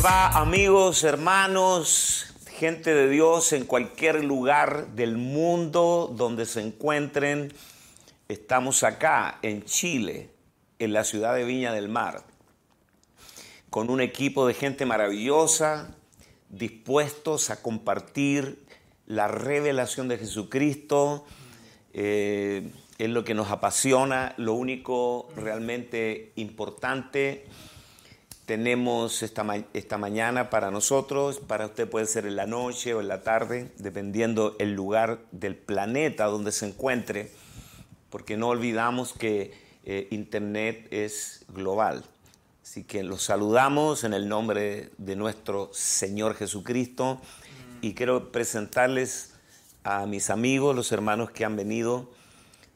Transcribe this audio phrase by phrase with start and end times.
[0.00, 6.62] ¿Cómo les va amigos, hermanos, gente de Dios en cualquier lugar del mundo donde se
[6.62, 7.52] encuentren?
[8.28, 10.30] Estamos acá en Chile,
[10.78, 12.24] en la ciudad de Viña del Mar,
[13.68, 15.94] con un equipo de gente maravillosa,
[16.48, 18.64] dispuestos a compartir
[19.06, 21.26] la revelación de Jesucristo.
[21.92, 27.44] Eh, es lo que nos apasiona, lo único realmente importante
[28.50, 33.06] tenemos esta, esta mañana para nosotros, para usted puede ser en la noche o en
[33.06, 37.30] la tarde, dependiendo el lugar del planeta donde se encuentre,
[38.10, 42.04] porque no olvidamos que eh, Internet es global.
[42.64, 47.20] Así que los saludamos en el nombre de nuestro Señor Jesucristo
[47.82, 49.34] y quiero presentarles
[49.84, 52.10] a mis amigos, los hermanos que han venido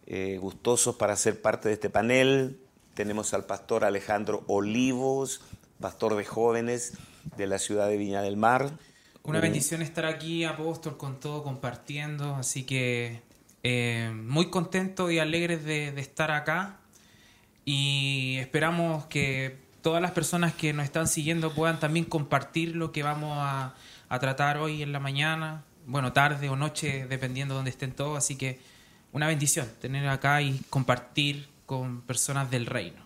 [0.07, 2.61] eh, gustosos para ser parte de este panel.
[2.95, 5.41] Tenemos al pastor Alejandro Olivos,
[5.81, 6.95] pastor de jóvenes
[7.37, 8.71] de la ciudad de Viña del Mar.
[9.23, 13.23] Una bendición estar aquí, apóstol, con todo compartiendo, así que
[13.63, 16.77] eh, muy contento y alegres de, estar acá
[17.65, 23.03] y esperamos que todas las personas que nos están siguiendo puedan también compartir lo que
[23.03, 23.75] vamos a,
[24.11, 28.19] a tratar hoy en la mañana, bueno, tarde o noche, dependiendo de donde estén todos,
[28.19, 28.61] así que
[29.13, 33.04] una bendición tener acá y compartir con personas del reino.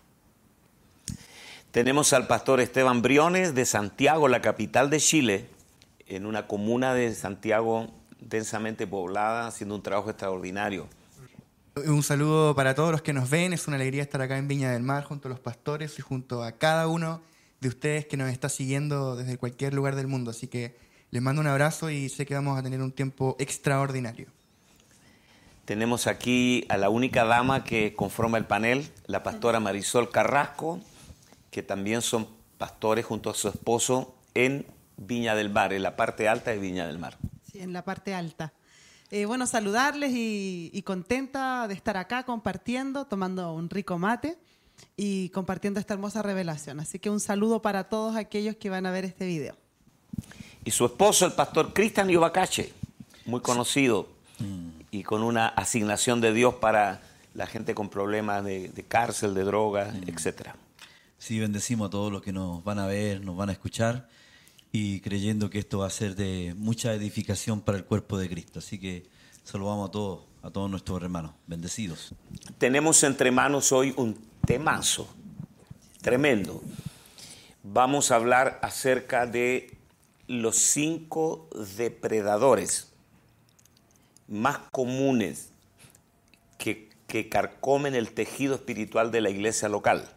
[1.71, 5.51] Tenemos al pastor Esteban Briones de Santiago, la capital de Chile,
[6.07, 7.89] en una comuna de Santiago
[8.21, 10.89] densamente poblada, haciendo un trabajo extraordinario.
[11.77, 14.73] Un saludo para todos los que nos ven, es una alegría estar acá en Viña
[14.73, 17.21] del Mar junto a los pastores y junto a cada uno
[17.61, 20.31] de ustedes que nos está siguiendo desde cualquier lugar del mundo.
[20.31, 20.75] Así que
[21.11, 24.29] les mando un abrazo y sé que vamos a tener un tiempo extraordinario.
[25.67, 30.81] Tenemos aquí a la única dama que conforma el panel, la pastora Marisol Carrasco,
[31.59, 34.65] que también son pastores junto a su esposo en
[34.97, 37.19] Viña del Mar, en la parte alta de Viña del Mar.
[37.51, 38.53] Sí, en la parte alta.
[39.11, 44.39] Eh, bueno, saludarles y, contenta de estar acá compartiendo, tomando un rico mate
[44.97, 46.79] y compartiendo esta hermosa revelación.
[46.79, 49.57] Así que un saludo para todos aquellos que van a ver este video.
[50.65, 52.73] Y su esposo, el pastor Cristian Ibacache,
[53.27, 54.09] muy conocido
[54.93, 57.01] y con una asignación de Dios para
[57.35, 60.07] la gente con problemas de, cárcel, de drogas, etc.
[60.07, 60.11] Mm.
[60.11, 60.57] etcétera.
[61.19, 64.09] Sí, bendecimos a todos los que nos van a ver, nos van a escuchar
[64.73, 68.61] y creyendo que esto va a ser de mucha edificación para el cuerpo de Cristo.
[68.61, 69.07] Así que
[69.45, 72.15] saludamos a todos, a todos nuestros hermanos, bendecidos.
[72.59, 75.09] Tenemos entre manos hoy un temazo
[76.01, 76.63] tremendo.
[77.63, 79.77] Vamos a hablar acerca de
[80.27, 82.93] los cinco depredadores
[84.29, 85.51] más comunes
[86.59, 86.89] que,
[87.31, 90.09] carcomen el tejido espiritual de la iglesia local.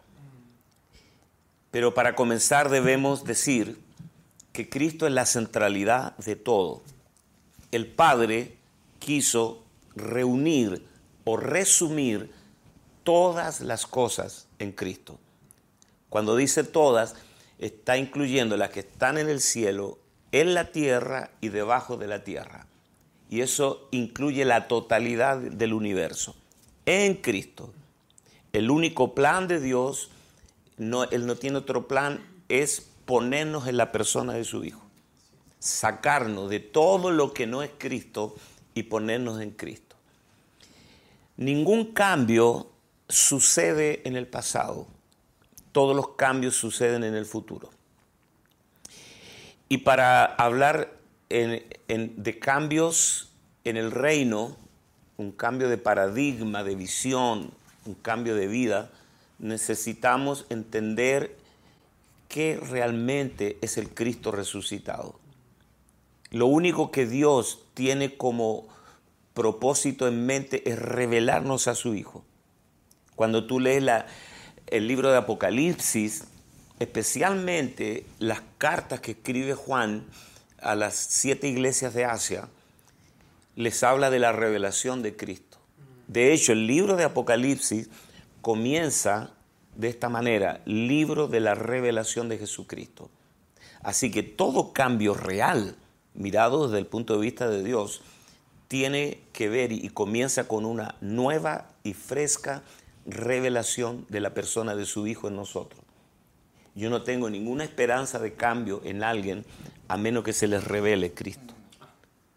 [1.71, 3.79] Pero para comenzar debemos decir
[4.53, 6.81] que Cristo es la centralidad de todo.
[7.71, 8.57] El Padre
[8.99, 9.63] quiso
[9.95, 10.85] reunir
[11.23, 12.31] o resumir
[13.03, 15.17] todas las cosas en Cristo.
[16.09, 17.15] Cuando dice todas,
[17.57, 19.97] está incluyendo las que están en el cielo,
[20.33, 22.67] en la tierra y debajo de la tierra
[23.31, 26.35] y eso incluye la totalidad del universo.
[26.85, 27.73] En Cristo,
[28.51, 30.09] el único plan de Dios,
[30.81, 34.81] no, Él no tiene otro plan, es ponernos en la persona de su Hijo.
[35.59, 38.35] Sacarnos de todo lo que no es Cristo
[38.73, 39.95] y ponernos en Cristo.
[41.37, 42.71] Ningún cambio
[43.07, 44.87] sucede en el pasado.
[45.71, 47.69] Todos los cambios suceden en el futuro.
[49.69, 50.97] Y para hablar
[51.29, 53.29] de cambios
[53.65, 54.57] en el reino,
[55.17, 57.51] un cambio de paradigma, de visión,
[57.85, 58.89] un cambio de vida,
[59.41, 61.35] necesitamos entender
[62.29, 65.19] qué realmente es el Cristo resucitado.
[66.29, 68.67] Lo único que Dios tiene como
[69.33, 72.23] propósito en mente es revelarnos a su Hijo.
[73.15, 73.83] Cuando tú lees
[74.67, 76.23] el libro de Apocalipsis,
[76.79, 80.05] especialmente las cartas que escribe Juan,
[80.61, 82.47] a las siete iglesias de Asia,
[83.55, 85.57] les habla de la revelación de Cristo.
[86.07, 87.89] De hecho, el libro de Apocalipsis
[88.41, 89.31] comienza
[89.75, 93.09] de esta manera, libro de la revelación de Jesucristo.
[93.81, 95.75] Así que todo cambio real,
[96.13, 98.01] mirado desde el punto de vista de Dios,
[98.67, 102.63] tiene que ver y comienza con una nueva y fresca
[103.05, 105.81] revelación de la persona de su Hijo en nosotros.
[106.73, 109.45] Yo no tengo ninguna esperanza de cambio en alguien
[109.87, 111.53] a menos que se les revele Cristo.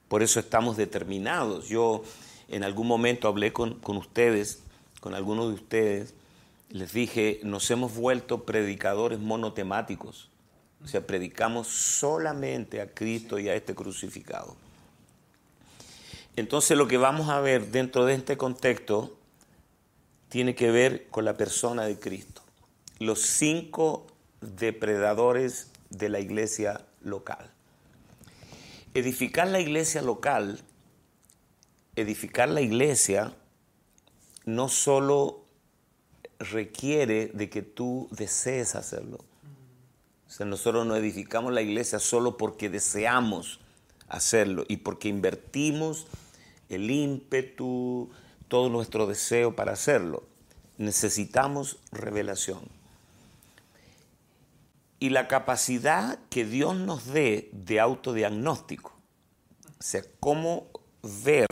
[0.09, 1.69] Por eso estamos determinados.
[1.69, 2.03] Yo
[2.49, 4.64] en algún momento hablé con, ustedes,
[5.05, 6.15] con algunos de ustedes,
[6.71, 10.31] les dije, nos hemos vuelto predicadores monotemáticos.
[10.83, 14.57] O sea, predicamos solamente a Cristo y a este crucificado.
[16.37, 19.15] Entonces lo que vamos a ver dentro de este contexto
[20.31, 22.41] tiene que ver con la persona de Cristo.
[22.99, 24.07] Los cinco
[24.41, 27.51] depredadores de la iglesia local.
[28.95, 30.63] Edificar la iglesia local,
[31.95, 33.35] edificar la iglesia
[34.45, 35.45] no solo
[36.39, 39.19] requiere de que tú desees hacerlo.
[40.27, 43.61] O sea, nosotros no edificamos la iglesia solo porque deseamos
[44.09, 46.07] hacerlo y porque invertimos
[46.69, 48.11] el ímpetu,
[48.49, 50.25] todo nuestro deseo para hacerlo.
[50.79, 52.61] Necesitamos revelación.
[54.99, 58.93] Y la capacidad que Dios nos dé de autodiagnóstico.
[59.79, 60.69] O sea, cómo
[61.25, 61.47] ver.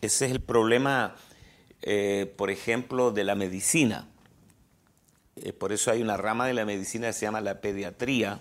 [0.00, 1.14] Ese es el problema,
[1.82, 4.08] eh, por ejemplo, de la medicina.
[5.36, 8.40] Eh, por eso hay una rama de la medicina que se llama la pediatría,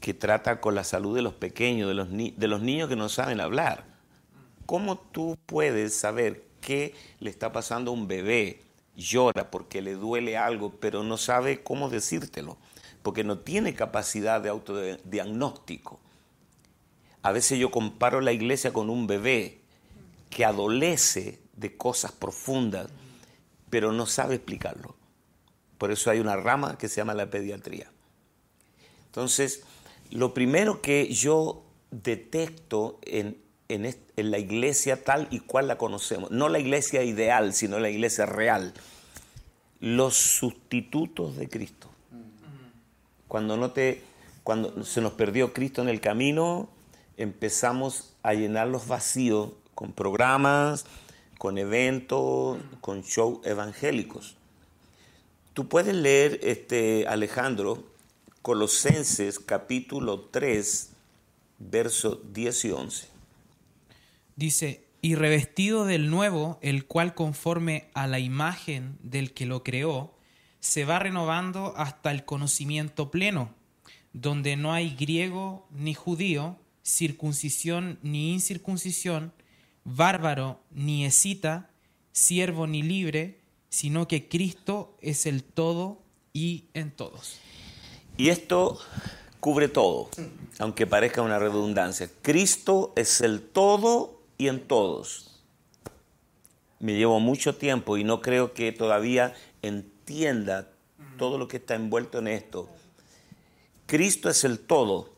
[0.00, 3.08] que trata con la salud de los pequeños, de los, de los niños que no
[3.08, 3.84] saben hablar.
[4.66, 8.60] ¿Cómo tú puedes saber qué le está pasando a un bebé?
[8.96, 12.58] Llora porque le duele algo, pero no sabe cómo decírtelo,
[13.02, 16.00] porque no tiene capacidad de autodiagnóstico.
[17.22, 19.60] A veces yo comparo la iglesia con un bebé
[20.28, 22.88] que adolece de cosas profundas,
[23.70, 24.94] pero no sabe explicarlo.
[25.78, 27.90] Por eso hay una rama que se llama la pediatría.
[29.06, 29.62] Entonces,
[30.10, 36.30] lo primero que yo detecto en, en, la iglesia tal y cual la conocemos.
[36.30, 38.74] No la iglesia ideal, sino la iglesia real.
[39.80, 41.90] Los sustitutos de Cristo.
[43.28, 43.74] Cuando,
[44.42, 46.68] cuando se nos perdió Cristo en el camino,
[47.16, 50.86] empezamos a llenar los vacíos con programas,
[51.44, 54.34] con eventos, con shows evangélicos.
[55.52, 57.84] Tú puedes leer, este, Alejandro,
[58.40, 60.88] Colosenses capítulo 3,
[61.58, 63.08] versos 10 y 11.
[64.36, 70.14] Dice, y revestido del nuevo, el cual conforme a la imagen del que lo creó,
[70.60, 73.52] se va renovando hasta el conocimiento pleno,
[74.14, 79.34] donde no hay griego ni judío, circuncisión ni incircuncisión,
[79.84, 81.70] bárbaro ni escita,
[82.12, 86.02] siervo ni libre, sino que Cristo es el todo
[86.32, 87.38] y en todos.
[88.16, 88.78] Y esto
[89.40, 90.08] cubre todo,
[90.58, 92.08] aunque parezca una redundancia.
[92.22, 95.42] Cristo es el todo y en todos.
[96.78, 100.70] Me llevo mucho tiempo y no creo que todavía entienda
[101.18, 102.68] todo lo que está envuelto en esto.
[103.86, 105.12] Cristo es el todo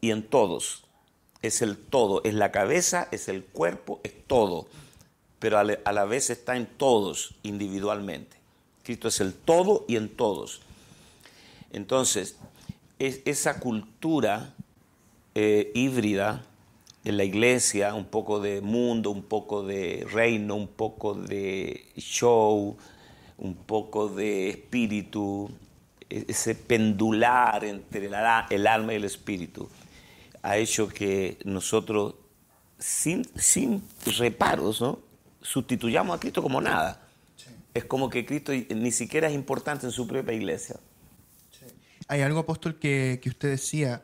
[0.00, 0.87] y en todos.
[1.42, 4.66] Es el todo, es la cabeza, es el cuerpo, es todo.
[5.38, 8.36] Pero a la vez está en todos individualmente.
[8.82, 10.62] Cristo es el todo y en todos.
[11.72, 12.36] Entonces,
[12.98, 14.54] es, esa cultura
[15.34, 16.42] eh, híbrida
[17.04, 22.76] en la iglesia, un poco de mundo, un poco de reino, un poco de show,
[23.38, 25.50] un poco de espíritu,
[26.10, 28.06] e-, ese pendular entre
[28.50, 29.68] el alma y el espíritu,
[30.48, 32.14] ha hecho que nosotros,
[32.78, 33.82] sin, sin
[34.18, 35.00] reparos, ¿no?
[35.42, 37.02] sustituyamos a Cristo como nada.
[37.74, 40.80] Es como que Cristo ni siquiera es importante en su propia iglesia.
[42.08, 44.02] Hay algo, apóstol, que, que usted decía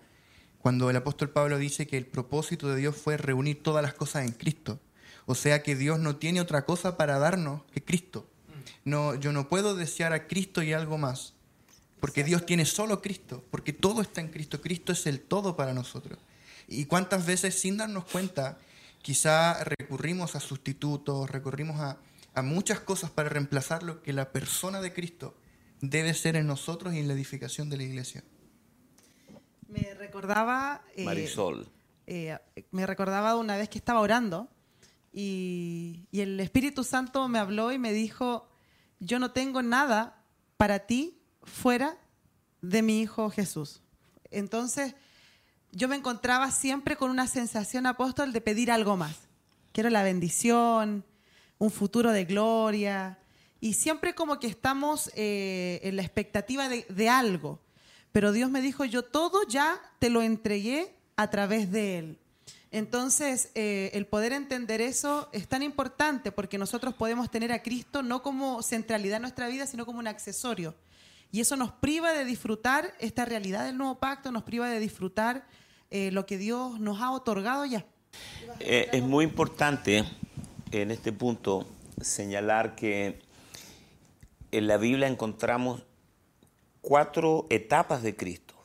[0.58, 4.26] cuando el apóstol Pablo dice que el propósito de Dios fue reunir todas las cosas
[4.26, 4.78] en Cristo.
[5.26, 8.28] O sea que Dios no tiene otra cosa para darnos que Cristo.
[8.84, 11.32] No, yo no puedo desear a Cristo y algo más,
[12.00, 14.60] porque Dios tiene solo Cristo, porque todo está en Cristo.
[14.60, 16.18] Cristo es el todo para nosotros.
[16.68, 18.58] Y cuántas veces sin darnos cuenta,
[19.02, 21.98] quizá recurrimos a sustitutos, recurrimos a,
[22.34, 25.36] a muchas cosas para reemplazar lo que la persona de Cristo
[25.80, 28.24] debe ser en nosotros y en la edificación de la iglesia.
[29.68, 30.82] Me recordaba...
[30.96, 31.68] Eh, Marisol.
[32.06, 32.36] Eh,
[32.70, 34.48] me recordaba una vez que estaba orando
[35.12, 38.48] y, y el Espíritu Santo me habló y me dijo,
[39.00, 40.22] yo no tengo nada
[40.56, 41.96] para ti fuera
[42.60, 43.82] de mi Hijo Jesús.
[44.30, 44.94] Entonces,
[45.74, 49.16] yo me encontraba siempre con una sensación apóstol de pedir algo más.
[49.72, 51.04] Quiero la bendición,
[51.58, 53.18] un futuro de gloria.
[53.60, 57.60] Y siempre como que estamos eh, en la expectativa de, de, algo.
[58.12, 62.18] Pero Dios me dijo, yo todo ya te lo entregué a través de Él.
[62.70, 68.02] Entonces, eh, el poder entender eso es tan importante porque nosotros podemos tener a Cristo
[68.02, 70.74] no como centralidad en nuestra vida, sino como un accesorio.
[71.30, 75.46] Y eso nos priva de disfrutar esta realidad del nuevo pacto, nos priva de disfrutar
[75.96, 77.86] eh, lo que Dios nos ha otorgado ya.
[78.58, 80.04] Eh, es muy importante
[80.72, 81.68] en este punto
[82.00, 83.20] señalar que
[84.50, 85.84] en la Biblia encontramos
[86.80, 88.56] cuatro etapas de Cristo.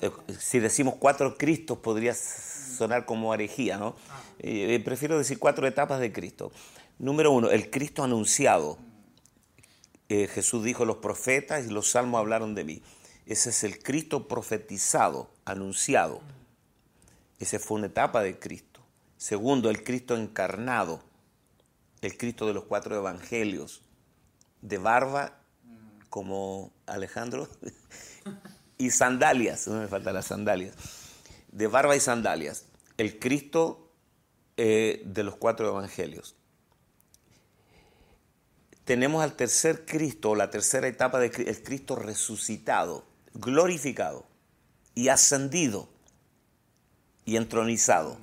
[0.00, 3.96] Eh, si decimos cuatro Cristos podría sonar como herejía, ¿no?
[4.38, 6.52] Prefiero decir cuatro etapas de Cristo.
[7.00, 8.78] Número uno, el Cristo anunciado.
[10.08, 12.82] Jesús dijo, los profetas y los salmos hablaron de mí.
[13.26, 16.20] Ese es el Cristo profetizado, anunciado.
[17.38, 18.80] Esa fue una etapa de Cristo.
[19.16, 21.02] Segundo, el Cristo encarnado,
[22.02, 23.82] el Cristo de los cuatro evangelios,
[24.60, 25.38] de barba
[26.10, 27.48] como Alejandro
[28.78, 30.74] y sandalias, no me faltan las sandalias,
[31.50, 32.66] de barba y sandalias,
[32.98, 33.90] el Cristo
[34.56, 36.34] eh, de los cuatro evangelios.
[38.84, 44.26] Tenemos al tercer Cristo, la tercera etapa del el Cristo resucitado, glorificado
[44.96, 45.88] y ascendido
[47.24, 48.16] y entronizado.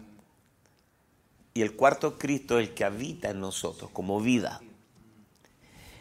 [1.53, 4.59] Y el cuarto Cristo es el que habita en nosotros como vida.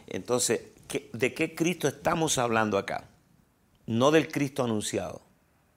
[0.07, 3.05] Entonces, ¿qué- ¿de qué Cristo estamos hablando acá?
[3.87, 5.21] No del Cristo anunciado,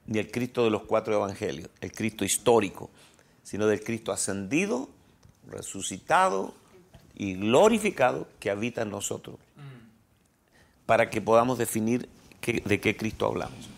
[0.08, 2.90] ni el Cristo de los cuatro evangelios, el Cristo histórico,
[3.44, 4.90] sino del Cristo ascendido,
[5.48, 6.54] resucitado
[7.16, 9.38] y glorificado que habita en nosotros,
[10.86, 12.08] para que podamos definir
[12.42, 13.75] de qué Cristo hablamos.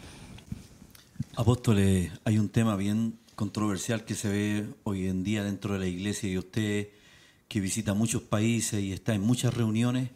[1.39, 5.86] Apóstoles, hay un tema bien controversial que se ve hoy en día dentro de la
[5.86, 6.89] iglesia y usted
[7.48, 10.10] que visita muchos países y está en muchas reuniones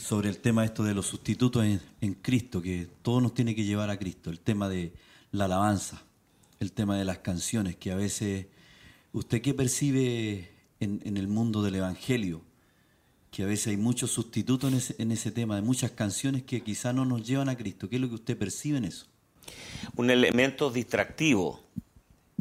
[0.00, 1.64] sobre el tema esto de los sustitutos
[2.00, 4.94] en, Cristo, que todo nos tiene que llevar a Cristo, el tema de
[5.30, 6.02] la alabanza,
[6.58, 8.46] el tema de las canciones, que a veces,
[9.12, 12.42] ¿usted qué percibe en, en el mundo del Evangelio?
[13.30, 16.64] Que a veces hay muchos sustitutos en ese, en ese tema, de muchas canciones que
[16.64, 17.88] quizá no nos llevan a Cristo.
[17.88, 19.06] ¿Qué es lo que usted percibe en eso?
[19.96, 21.60] Un elemento distractivo.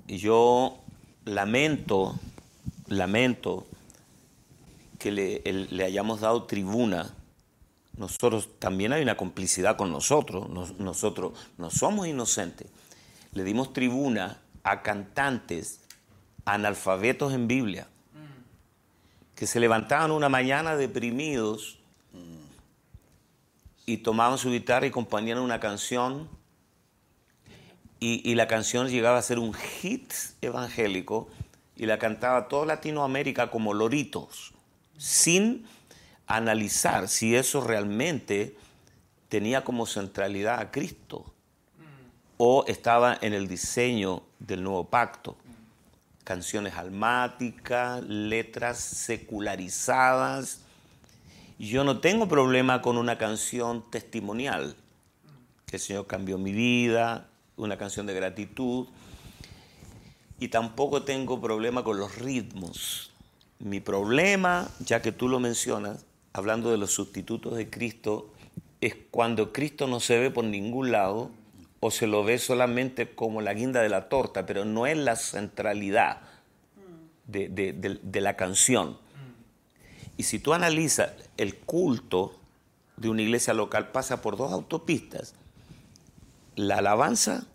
[0.07, 0.77] Y yo
[1.25, 2.19] lamento,
[2.87, 3.65] lamento
[4.99, 7.13] que le, el- le hayamos dado tribuna.
[7.97, 10.49] Nosotros también hay una complicidad con nosotros.
[10.49, 12.67] Nos- nosotros no somos inocentes.
[13.33, 15.79] Le dimos tribuna a cantantes
[16.45, 17.87] analfabetos en Biblia
[19.35, 21.77] que se levantaban una mañana deprimidos
[23.85, 26.29] y tomaban su guitarra y componían una canción
[27.99, 31.27] y, la canción llegaba a ser un hit evangélico
[31.75, 34.53] y la cantaba toda Latinoamérica como loritos,
[34.97, 35.65] sin
[36.27, 38.55] analizar si eso realmente
[39.29, 41.33] tenía como centralidad a Cristo
[42.37, 45.37] o estaba en el diseño del nuevo pacto.
[46.23, 50.59] Canciones almáticas, letras secularizadas.
[51.57, 54.75] Yo no tengo problema con una canción testimonial,
[55.65, 58.87] que el Señor cambió mi vida, una canción de gratitud.
[60.39, 63.11] Y tampoco tengo problema con los ritmos.
[63.59, 68.31] Mi problema, ya que tú lo mencionas, hablando de los sustitutos de Cristo,
[68.81, 71.31] es cuando Cristo no se ve por ningún lado
[71.79, 75.15] o se lo ve solamente como la guinda de la torta, pero no es la
[75.15, 76.21] centralidad
[77.27, 78.97] de, de- la canción.
[80.17, 82.35] Y si tú analizas el culto
[82.97, 85.33] de una iglesia local pasa por dos autopistas,
[86.55, 87.45] la alabanza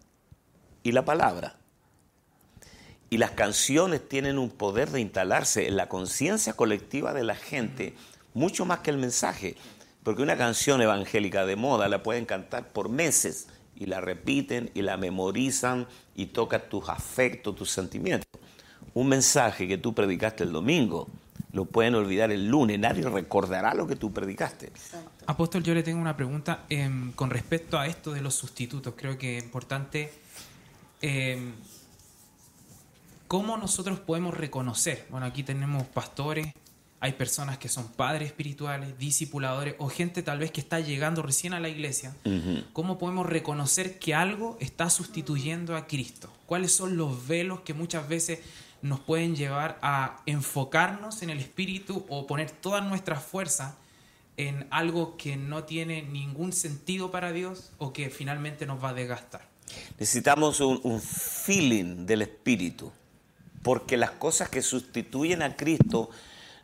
[0.83, 1.57] y la palabra.
[3.09, 7.95] Y las canciones tienen un poder de instalarse en la conciencia colectiva de la gente,
[8.35, 9.57] mucho más que el mensaje.
[10.03, 14.83] Porque una canción evangélica de moda la pueden cantar por meses y la repiten y
[14.83, 18.29] la memorizan y toca tus afectos, tus sentimientos.
[18.95, 21.09] Un mensaje que tú predicaste el domingo
[21.53, 24.71] lo pueden olvidar el lunes, nadie recordará lo que tú predicaste.
[25.27, 28.95] Apóstol, yo le tengo una pregunta em, con respecto a esto de los sustitutos.
[28.97, 30.13] Creo que es importante
[31.01, 31.53] em,
[33.27, 35.07] cómo nosotros podemos reconocer.
[35.11, 36.53] Bueno, aquí tenemos pastores,
[37.01, 41.55] hay personas que son padres espirituales, discipuladores o gente tal vez que está llegando recién
[41.55, 42.15] a la iglesia.
[42.75, 46.31] ¿Cómo podemos reconocer que algo está sustituyendo a Cristo?
[46.45, 48.41] ¿Cuáles son los velos que muchas veces
[48.83, 53.75] nos pueden llevar a enfocarnos en el espíritu o poner todas nuestras fuerzas
[54.37, 58.95] en algo que no tiene ningún sentido para Dios o que finalmente nos va a
[58.95, 59.43] desgastar?
[59.99, 62.91] Necesitamos un, feeling del Espíritu,
[63.63, 66.11] porque las cosas que sustituyen a Cristo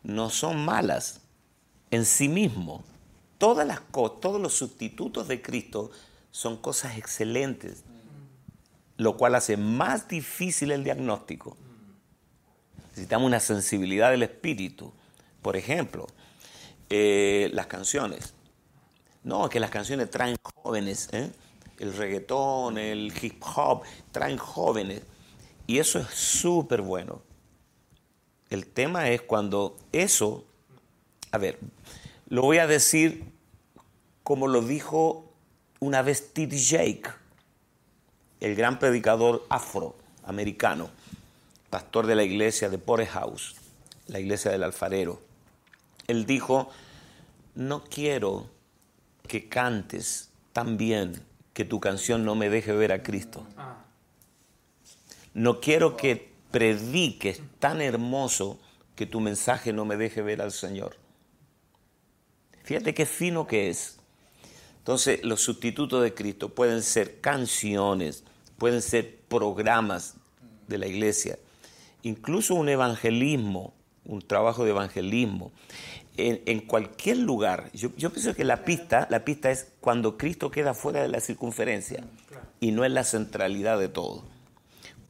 [0.03, 1.21] no son malas
[1.91, 2.83] en sí mismo.
[3.39, 5.91] Todas las todos los sustitutos de Cristo
[6.31, 7.85] son cosas excelentes,
[8.97, 11.57] lo cual hace más difícil el diagnóstico.
[12.97, 14.91] Necesitamos una sensibilidad del espíritu.
[15.43, 16.07] Por ejemplo,
[16.89, 18.33] eh, las canciones.
[19.23, 21.31] No, que las canciones traen jóvenes, ¿eh?
[21.79, 25.03] el reggaetón, el hip hop, traen jóvenes.
[25.67, 27.21] Y eso es súper bueno.
[28.49, 30.47] El tema es cuando eso,
[31.33, 31.59] a ver,
[32.31, 33.31] lo voy a decir
[34.23, 35.35] como lo dijo
[35.81, 36.57] una vez T.D.
[36.57, 37.11] Jake,
[38.41, 40.89] el gran predicador afroamericano,
[41.71, 43.57] pastor de la iglesia de House,
[44.07, 45.21] la iglesia del alfarero,
[46.07, 46.71] él dijo,
[47.55, 48.49] no quiero
[49.27, 53.47] que cantes tan bien que tu canción no me deje ver a Cristo.
[55.35, 58.59] No quiero que prediques tan hermoso
[58.95, 60.97] que tu mensaje no me deje ver al Señor.
[62.65, 63.99] Fíjate qué fino que es.
[64.79, 68.25] Entonces, los sustitutos de Cristo pueden ser canciones,
[68.57, 70.15] pueden ser programas
[70.69, 71.39] de la iglesia,
[72.03, 73.75] incluso un evangelismo,
[74.05, 75.53] un trabajo de evangelismo.
[76.19, 81.03] En, cualquier lugar, yo, pienso que la pista, la pista es cuando Cristo queda fuera
[81.03, 82.05] de la circunferencia
[82.59, 84.25] y no es la centralidad de todo.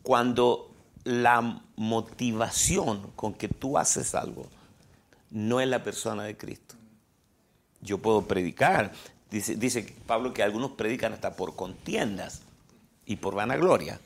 [0.02, 0.73] Cuando
[1.05, 4.49] la motivación con que tú haces algo
[5.31, 6.75] no es la persona de Cristo.
[7.81, 8.90] Yo puedo predicar,
[9.31, 12.43] dice, dice Pablo que algunos predican hasta por contiendas
[13.05, 14.00] y por vanagloria.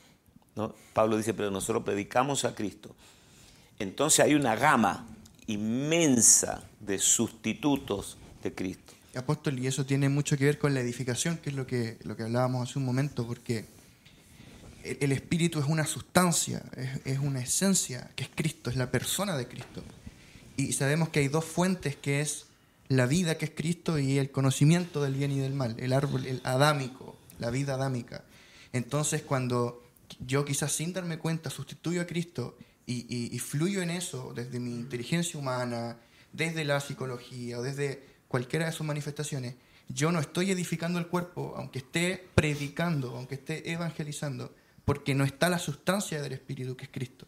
[0.93, 2.95] Pablo dice, pero nosotros predicamos a Cristo.
[3.79, 5.07] Entonces hay una gama
[5.47, 8.93] inmensa de sustitutos de Cristo.
[9.15, 12.15] Apóstol, y eso tiene mucho que ver con la edificación, que es lo que, lo
[12.15, 13.65] que hablábamos hace un momento, porque
[14.83, 16.63] el espíritu es una sustancia,
[17.05, 19.83] es, una esencia, que es Cristo, es la persona de Cristo.
[20.57, 22.45] Y sabemos que hay dos fuentes, que es
[22.87, 26.25] la vida, que es Cristo, y el conocimiento del bien y del mal, el árbol,
[26.25, 28.23] el adámico, la vida adámica.
[28.73, 29.80] Entonces, cuando
[30.19, 35.39] yo quizás sin darme cuenta sustituyo a Cristo y, fluyo en eso desde mi inteligencia
[35.39, 35.97] humana,
[36.33, 39.55] desde la psicología o desde cualquiera de sus manifestaciones,
[39.87, 44.53] yo no estoy edificando el cuerpo, aunque esté predicando, aunque esté evangelizando,
[44.85, 47.27] porque no está la sustancia del Espíritu que es Cristo.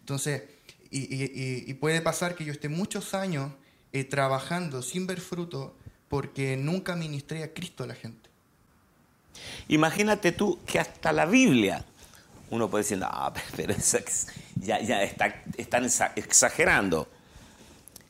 [0.00, 0.42] Entonces,
[0.90, 3.52] y, puede pasar que yo esté muchos años
[3.92, 5.76] eh, trabajando sin ver fruto
[6.08, 8.28] porque nunca ministré a Cristo a la gente.
[9.68, 11.84] Imagínate tú que hasta la Biblia,
[12.50, 13.08] uno puede decir, no,
[13.56, 13.74] pero
[14.56, 15.84] ya, ya está, están
[16.16, 17.08] exagerando,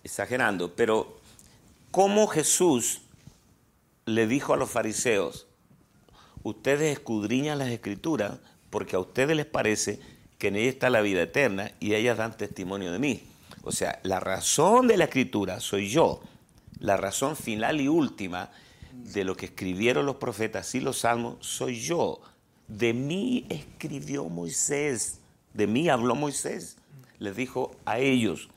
[0.02, 1.20] exagerando, pero
[1.90, 3.02] ¿cómo Jesús
[4.08, 5.46] le dijo a los fariseos,
[6.42, 8.38] ustedes escudriñan las escrituras
[8.70, 10.00] porque a ustedes les parece
[10.38, 13.22] que en ella está la vida eterna y ellas dan testimonio de mí.
[13.62, 16.22] O sea, la razón de la escritura soy yo,
[16.78, 18.50] la razón final y última
[18.92, 22.20] de lo que escribieron los profetas y los salmos soy yo.
[22.68, 25.20] De mí escribió Moisés,
[25.54, 26.76] de mí habló Moisés,
[27.18, 28.48] les dijo a ellos.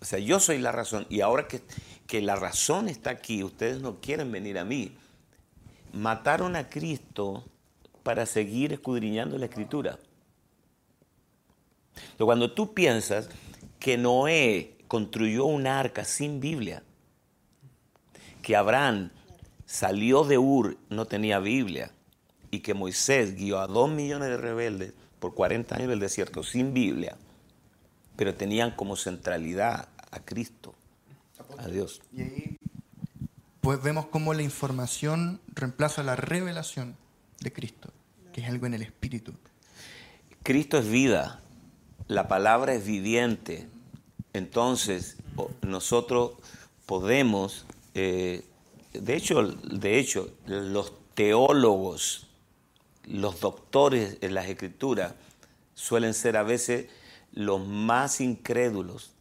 [0.00, 1.60] O sea, yo soy la razón y ahora que,
[2.06, 4.96] que la razón está aquí, ustedes no quieren venir a mí.
[5.92, 7.44] Mataron a Cristo
[8.02, 9.98] para seguir escudriñando la escritura.
[12.16, 13.28] Pero cuando tú piensas
[13.78, 16.82] que Noé construyó un arca sin Biblia,
[18.42, 19.10] que Abraham
[19.66, 21.92] salió de Ur, no tenía Biblia,
[22.50, 26.72] y que Moisés guió a dos millones de rebeldes por 40 años del desierto sin
[26.72, 27.16] Biblia,
[28.16, 30.74] pero tenían como centralidad a Cristo,
[31.58, 32.00] a Dios.
[32.12, 32.58] Y ahí
[33.60, 36.96] pues vemos cómo la información reemplaza la revelación
[37.40, 37.92] de Cristo
[38.38, 39.32] es algo en el espíritu.
[40.42, 41.40] Cristo es vida,
[42.06, 43.68] la palabra es viviente.
[44.32, 45.16] Entonces,
[45.62, 46.32] nosotros
[46.86, 48.44] podemos, eh,
[48.92, 52.27] de, hecho, de hecho, los teólogos,
[53.08, 55.14] los doctores en las escrituras,
[55.74, 56.86] suelen ser a veces
[57.32, 59.12] los más incrédulos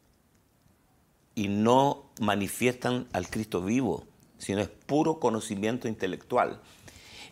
[1.35, 4.05] y no manifiestan al Cristo vivo,
[4.37, 6.59] sino es puro conocimiento intelectual.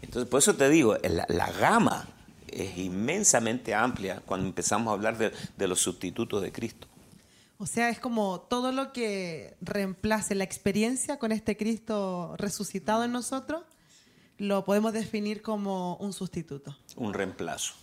[0.01, 2.07] Entonces, por eso te digo, la, gama
[2.47, 6.87] es inmensamente amplia cuando empezamos a hablar de, los sustitutos de Cristo.
[7.57, 13.11] O sea, es como todo lo que reemplace la experiencia con este Cristo resucitado en
[13.11, 13.63] nosotros,
[14.37, 16.77] lo podemos definir como un sustituto.
[16.95, 17.73] Un reemplazo.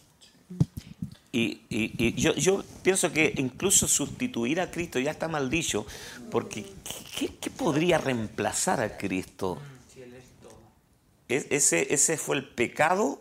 [1.35, 5.87] Y, yo, pienso que incluso sustituir a Cristo ya está mal dicho,
[6.31, 6.67] porque
[7.17, 9.59] qué podría reemplazar a Cristo?
[11.29, 13.19] ese, ese fue el pecado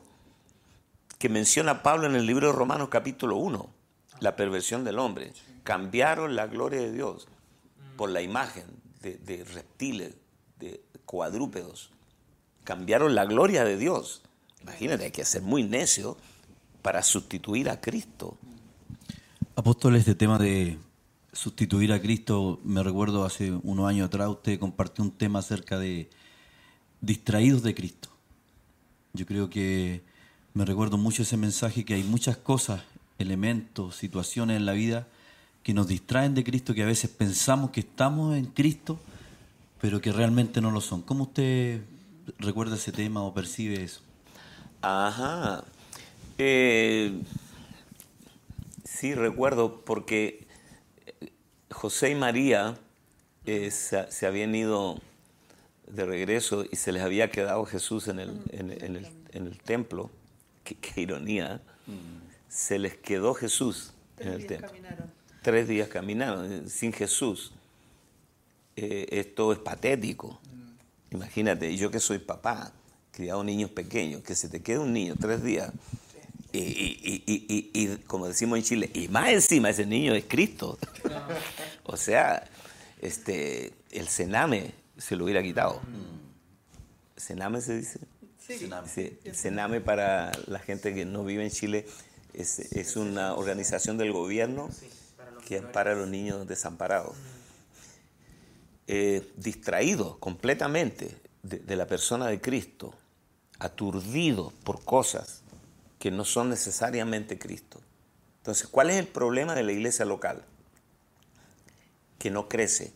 [1.18, 3.70] que menciona Pablo en el libro de Romanos capítulo 1,
[4.20, 5.34] la perversión del hombre.
[5.64, 7.28] Cambiaron la gloria de Dios
[7.96, 8.66] por la imagen
[9.02, 10.16] de, reptiles,
[10.58, 11.92] de cuadrúpedos.
[12.64, 14.22] Cambiaron la gloria de Dios.
[14.62, 16.18] Imagínate, hay que ser muy necio
[16.82, 18.38] para sustituir a Cristo.
[19.56, 20.78] Apóstol, este tema de
[21.34, 26.10] sustituir a Cristo, me recuerdo hace unos años atrás, usted compartió un tema acerca de
[27.00, 28.10] distraídos de Cristo.
[29.14, 30.04] Yo creo que
[30.54, 32.82] me recuerdo mucho ese mensaje que hay muchas cosas,
[33.18, 35.08] elementos, situaciones en la vida
[35.64, 39.00] que nos distraen de Cristo, que a veces pensamos que estamos en Cristo,
[39.80, 41.02] pero que realmente no lo son.
[41.02, 41.82] ¿Cómo usted
[42.40, 44.02] recuerda ese tema o percibe eso.
[44.82, 45.64] Ajá.
[46.38, 47.22] Eh,
[48.84, 50.48] sí, recuerdo porque
[51.70, 52.78] José y María
[53.46, 55.00] eh, se, se habían ido
[55.88, 59.58] de regreso y se les había quedado Jesús en el, en, en el, en el
[59.60, 60.10] templo.
[60.64, 61.62] Qué, qué ironía.
[62.48, 64.72] Se les quedó Jesús en el templo.
[65.42, 67.52] Tres días caminaron eh, sin Jesús.
[68.76, 70.40] Eh, esto es patético.
[71.12, 72.72] Imagínate, yo que soy papá,
[73.12, 75.72] criado niños pequeños, que se te quede un niño tres días.
[76.54, 80.14] Y, y- y- y- y- y, como decimos en Chile, y más encima ese niño
[80.14, 80.78] es Cristo.
[81.84, 82.44] o sea,
[83.02, 85.82] este, el cename se lo hubiera quitado.
[87.18, 88.00] ¿Cename se dice?
[88.58, 88.88] Sename.
[88.90, 91.86] Sí, el Sename para la gente que no vive en Chile
[92.34, 94.70] es, es una organización del gobierno
[95.48, 97.16] que ampara a los niños desamparados.
[98.94, 102.94] Eh, distraídos completamente de, de la persona de Cristo,
[103.58, 105.44] aturdidos por cosas
[105.98, 107.80] que no son necesariamente Cristo.
[108.40, 110.44] Entonces, ¿cuál es el problema de la iglesia local?
[112.20, 112.92] Que no crece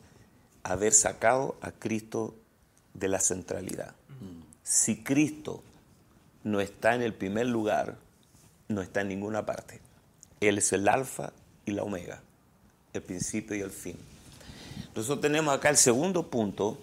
[0.63, 2.35] haber sacado a Cristo
[2.93, 3.95] de la centralidad.
[4.63, 5.63] Si Cristo
[6.43, 7.97] no está en el primer lugar,
[8.67, 9.79] no está en ninguna parte.
[10.41, 11.31] Él es el alfa
[11.65, 12.21] y la omega,
[12.91, 13.97] el principio y el fin.
[14.95, 16.77] Nosotros tenemos acá el segundo punto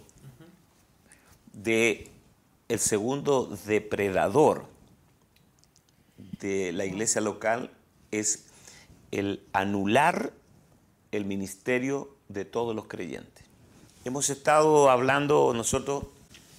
[1.55, 2.11] de
[2.68, 4.66] el segundo depredador
[6.38, 7.70] de la iglesia local
[8.11, 8.44] es
[9.12, 10.35] el anular
[11.11, 13.46] el ministerio de todos los creyentes.
[14.05, 16.05] Hemos estado hablando nosotros,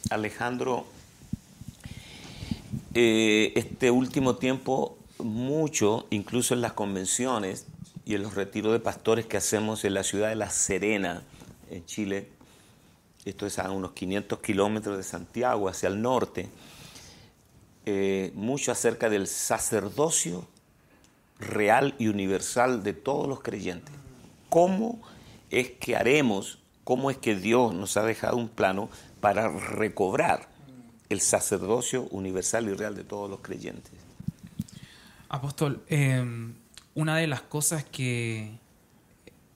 [0.10, 0.88] Alejandro,
[2.96, 7.68] eh, este último tiempo mucho, incluso en las convenciones
[8.06, 11.22] y en los retiros de pastores que hacemos en la ciudad de La Serena,
[11.74, 12.30] en Chile,
[13.26, 16.50] esto es a unos 500 kilómetros de Santiago, hacia el norte,
[17.86, 20.48] eh, mucho acerca del sacerdocio
[21.40, 23.94] real y universal de todos los creyentes.
[24.50, 25.02] ¿Cómo
[25.50, 30.48] es que haremos, cómo es que Dios nos ha dejado un plano para recobrar
[31.10, 33.92] el sacerdocio universal y real de todos los creyentes?
[35.30, 36.24] Apóstol, eh,
[36.96, 38.60] una de las cosas que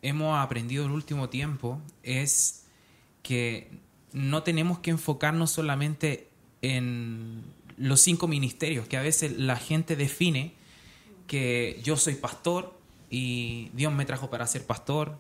[0.07, 2.63] hemos aprendido el último tiempo es
[3.23, 3.69] que
[4.13, 6.29] no tenemos que enfocarnos solamente
[6.61, 7.43] en
[7.77, 10.53] los cinco ministerios, que a veces la gente define
[11.27, 12.73] que yo soy pastor
[13.09, 15.19] y Dios me trajo para ser pastor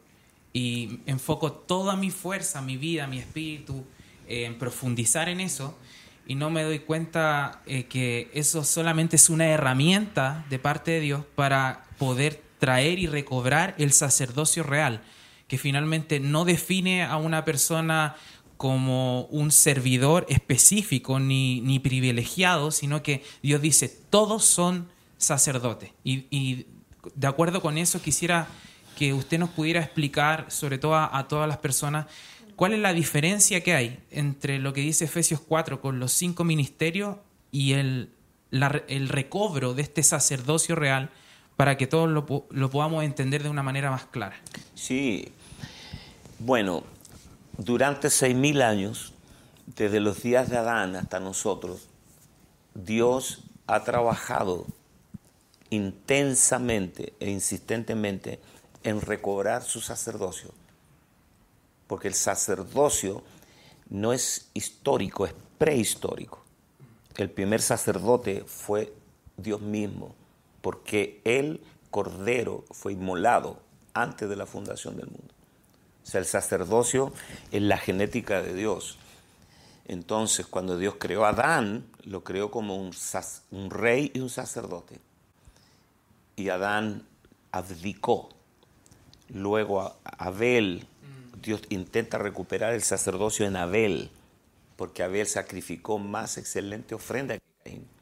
[0.53, 3.85] y enfoco toda mi fuerza, mi vida, mi espíritu
[4.27, 5.77] en profundizar en eso
[6.25, 10.99] y no me doy cuenta eh, que eso solamente es una herramienta de parte de
[11.01, 15.01] Dios para poder traer y recobrar el sacerdocio real,
[15.47, 18.15] que finalmente no define a una persona
[18.57, 25.91] como un servidor específico ni, ni privilegiado, sino que Dios dice, todos son sacerdotes.
[26.03, 26.65] Y,
[27.15, 28.47] de acuerdo con eso quisiera
[28.97, 32.07] que usted nos pudiera explicar, sobre todo a, todas las personas,
[32.57, 36.43] ¿Cuál es la diferencia que hay entre lo que dice Efesios 4 con los cinco
[36.43, 37.17] ministerios
[37.51, 38.09] y el,
[38.49, 41.11] el recobro de este sacerdocio real
[41.57, 44.37] para que todos lo, lo podamos entender de una manera más clara?
[44.75, 45.33] Sí,
[46.39, 46.83] bueno,
[47.57, 49.13] durante seis mil años,
[49.65, 51.89] desde los días de Adán hasta nosotros,
[52.75, 54.65] Dios ha trabajado
[55.71, 58.39] intensamente e insistentemente
[58.83, 60.51] en recobrar su sacerdocio.
[61.87, 63.23] Porque el sacerdocio
[63.89, 66.43] no es histórico, es prehistórico.
[67.15, 68.93] El primer sacerdote fue
[69.37, 70.13] Dios mismo,
[70.67, 73.57] porque el cordero fue inmolado
[73.93, 75.33] antes de la fundación del mundo.
[76.03, 77.13] O sea, el sacerdocio
[77.53, 78.97] es la genética de Dios.
[79.85, 82.91] Entonces, cuando Dios creó a Adán, lo creó como un,
[83.69, 84.99] rey y un sacerdote.
[86.35, 87.07] Y Adán
[87.53, 88.27] abdicó.
[89.29, 90.85] Luego a- Abel,
[91.41, 94.11] Dios intenta recuperar el sacerdocio en Abel,
[94.75, 97.96] porque Abel sacrificó más excelente ofrenda que Caín.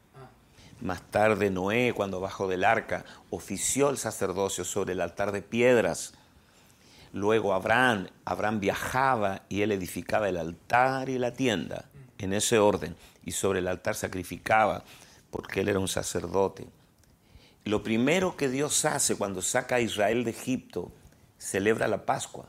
[0.80, 6.12] Más tarde Noé, cuando bajó del arca, ofició el sacerdocio sobre el altar de piedras.
[7.12, 11.86] Luego Abraham, Abraham viajaba y él edificaba el altar y la tienda
[12.18, 14.84] en ese orden y sobre el altar sacrificaba
[15.30, 16.66] porque él era un sacerdote.
[17.64, 20.92] Lo primero que Dios hace cuando saca a Israel de Egipto,
[21.38, 22.46] celebra la Pascua.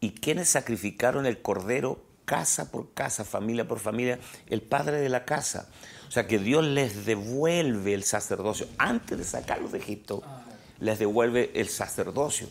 [0.00, 4.18] ¿Y quienes sacrificaron el cordero casa por casa, familia por familia?
[4.46, 5.70] El padre de la casa.
[6.08, 8.66] O sea que Dios les devuelve el sacerdocio.
[8.78, 10.22] Antes de sacarlos de Egipto,
[10.80, 12.48] les devuelve el sacerdocio.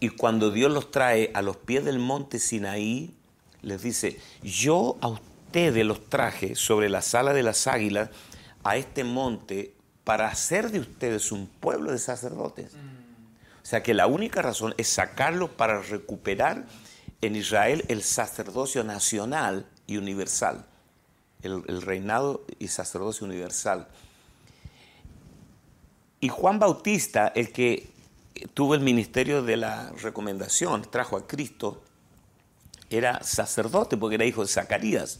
[0.00, 3.14] Y cuando Dios los trae a los pies del monte Sinaí,
[3.62, 8.10] les dice, yo a ustedes los traje sobre la sala de las águilas
[8.64, 12.72] a este monte para hacer de ustedes un pueblo de sacerdotes.
[13.62, 16.66] O sea que la única razón es sacarlos para recuperar
[17.20, 20.66] en Israel el sacerdocio nacional y universal,
[21.42, 23.88] el, reinado y sacerdocio universal.
[26.20, 27.90] Y Juan Bautista, el que
[28.54, 31.82] tuvo el ministerio de la recomendación, trajo a Cristo,
[32.90, 35.18] era sacerdote porque era hijo de Zacarías.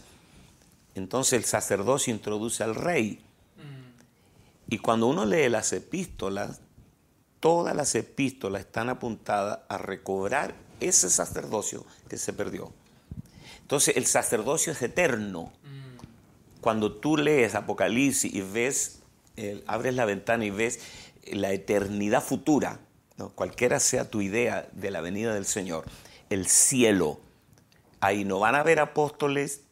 [0.95, 3.23] Entonces el sacerdocio introduce al rey.
[4.69, 6.61] Y cuando uno lee las epístolas,
[7.39, 12.71] todas las epístolas están apuntadas a recobrar ese sacerdocio que se perdió.
[13.61, 15.51] Entonces el sacerdocio es eterno.
[16.63, 18.99] Cuando tú lees Apocalipsis y ves,
[19.35, 20.79] eh, abres la ventana y ves
[21.29, 22.79] la eternidad futura,
[23.17, 23.31] ¿no?
[23.31, 25.83] cualquiera sea tu idea de la venida del Señor,
[26.29, 27.19] el cielo,
[27.99, 29.63] ahí no van a haber apóstoles,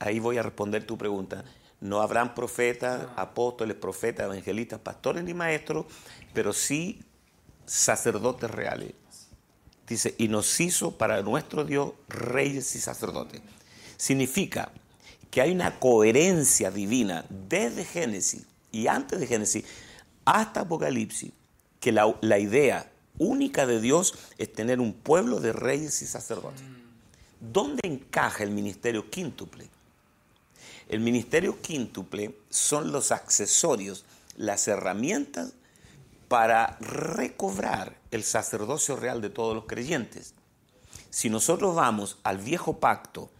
[0.00, 1.44] ahí voy a responder tu pregunta,
[1.80, 5.86] no habrán profetas, apóstoles, profetas, evangelistas, pastores ni maestros,
[6.34, 7.04] pero sí
[7.66, 8.94] sacerdotes reales.
[9.86, 13.40] Dice, y nos hizo para nuestro Dios reyes y sacerdotes.
[13.96, 14.72] Significa
[15.32, 19.64] que hay una coherencia divina desde Génesis y antes de Génesis
[20.26, 21.32] hasta Apocalipsis,
[21.80, 26.60] que la, la idea única de Dios es tener un pueblo de reyes y sacerdotes.
[27.40, 29.70] ¿Dónde encaja el ministerio quíntuple?
[30.86, 34.04] El ministerio quíntuple son los accesorios,
[34.36, 35.54] las herramientas
[36.28, 40.34] para recobrar el sacerdocio real de todos los creyentes.
[41.08, 43.30] Si nosotros vamos al viejo pacto,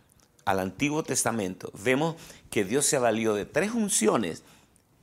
[0.44, 2.16] al Antiguo Testamento, vemos
[2.50, 4.42] que Dios se valió de tres unciones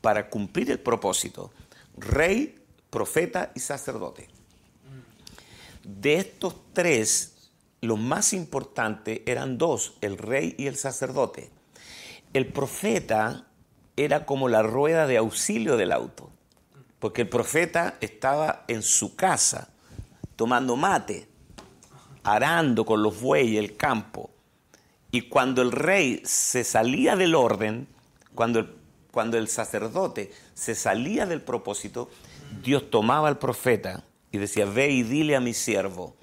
[0.01, 1.51] para cumplir el propósito,
[1.97, 2.55] rey,
[2.89, 4.27] profeta y sacerdote.
[5.83, 7.49] De estos tres,
[7.81, 11.49] lo más importante eran dos, el rey y el sacerdote.
[12.33, 13.47] El profeta
[13.95, 16.29] era como la rueda de auxilio del auto,
[16.99, 19.69] porque el profeta estaba en su casa
[20.35, 21.27] tomando mate,
[22.23, 24.29] arando con los bueyes el campo.
[25.11, 27.87] Y cuando el rey se salía del orden,
[28.35, 28.75] cuando el,
[29.11, 32.09] cuando el sacerdote se salía del propósito,
[32.63, 36.15] Dios tomaba al profeta y decía, ve y dile a mi siervo.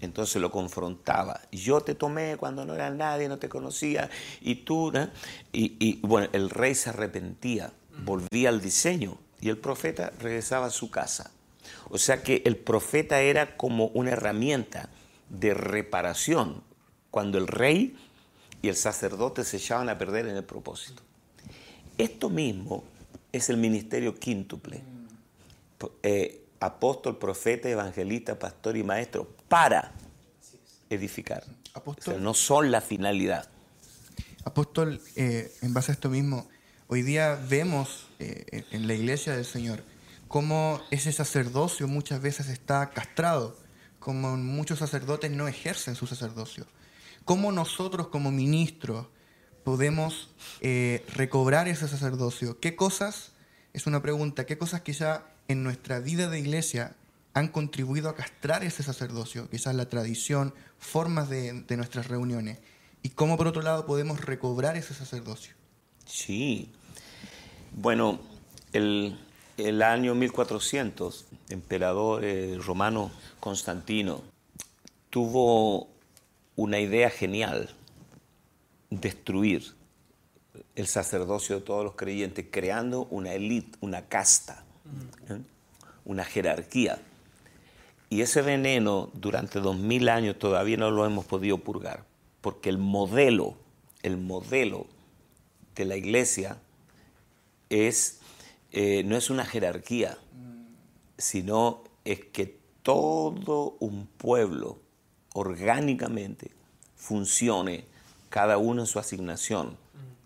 [0.00, 1.40] Entonces lo confrontaba.
[1.52, 4.92] Yo te tomé cuando no era nadie, no te conocía, y tú,
[5.52, 7.72] y, y, bueno, el rey se arrepentía,
[8.04, 11.30] volvía al diseño, y el profeta regresaba a su casa.
[11.90, 14.88] O sea que el profeta era como una herramienta
[15.28, 16.62] de reparación
[17.10, 17.96] cuando el rey
[18.62, 21.02] y el sacerdote se echaban a perder en el propósito.
[21.98, 22.84] Esto mismo
[23.32, 24.82] es el ministerio quíntuple.
[26.02, 29.92] Eh, apóstol, profeta, evangelista, pastor y maestro para
[30.88, 31.42] edificar.
[31.74, 32.14] Apóstol.
[32.14, 33.48] O sea, no son la finalidad.
[34.44, 36.48] Apóstol, eh, en base a esto mismo,
[36.86, 39.82] hoy día vemos eh, en la iglesia del Señor
[40.28, 43.56] cómo ese sacerdocio muchas veces está castrado,
[43.98, 46.66] como muchos sacerdotes no ejercen su sacerdocio.
[47.24, 49.06] ¿Cómo nosotros como ministros
[49.64, 50.30] podemos
[50.60, 52.58] eh, recobrar ese sacerdocio?
[52.58, 53.32] ¿Qué cosas,
[53.72, 56.96] es una pregunta, qué cosas quizá en nuestra vida de iglesia
[57.34, 59.48] han contribuido a castrar ese sacerdocio?
[59.50, 62.58] Quizás la tradición, formas de, nuestras reuniones.
[63.02, 65.54] ¿Y cómo por otro lado podemos recobrar ese sacerdocio?
[66.06, 66.70] Sí.
[67.72, 68.20] Bueno,
[68.72, 69.18] el,
[69.56, 74.22] el año 1400, emperador eh, romano Constantino
[75.10, 75.91] tuvo
[76.56, 77.70] una idea genial,
[78.90, 79.74] destruir
[80.74, 84.64] el sacerdocio de todos los creyentes, creando una élite, una casta,
[85.28, 85.40] ¿eh?
[86.04, 87.00] una jerarquía.
[88.10, 92.04] Y ese veneno durante dos mil años todavía no lo hemos podido purgar,
[92.42, 93.56] porque el modelo,
[94.02, 94.86] el modelo
[95.74, 96.58] de la iglesia
[97.70, 98.20] es,
[98.72, 100.18] eh, no es una jerarquía,
[101.16, 104.81] sino es que todo un pueblo
[105.34, 106.50] orgánicamente
[106.96, 107.84] funcione
[108.28, 109.76] cada uno en su asignación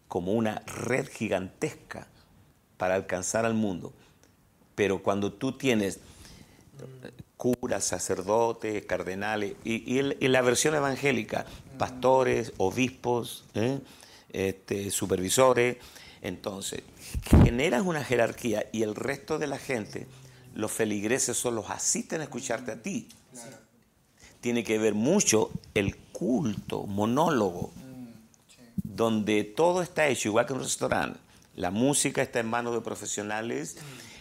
[0.09, 2.07] como una red gigantesca
[2.77, 3.92] para alcanzar al mundo.
[4.75, 6.01] Pero cuando tú tienes
[7.37, 11.47] curas, sacerdotes, cardenales, y, y el- y la versión evangélica,
[11.79, 13.81] pastores, obispos, ¿eh?
[14.31, 15.77] este, supervisores,
[16.23, 16.83] entonces
[17.42, 20.07] generas una jerarquía y el resto de la gente,
[20.55, 23.09] los feligreses solo asisten a escucharte a ti.
[24.40, 27.72] Tiene que ver mucho el culto, monólogo,
[28.83, 31.18] donde todo está hecho igual que en un restaurante.
[31.55, 33.79] La música está en manos de profesionales,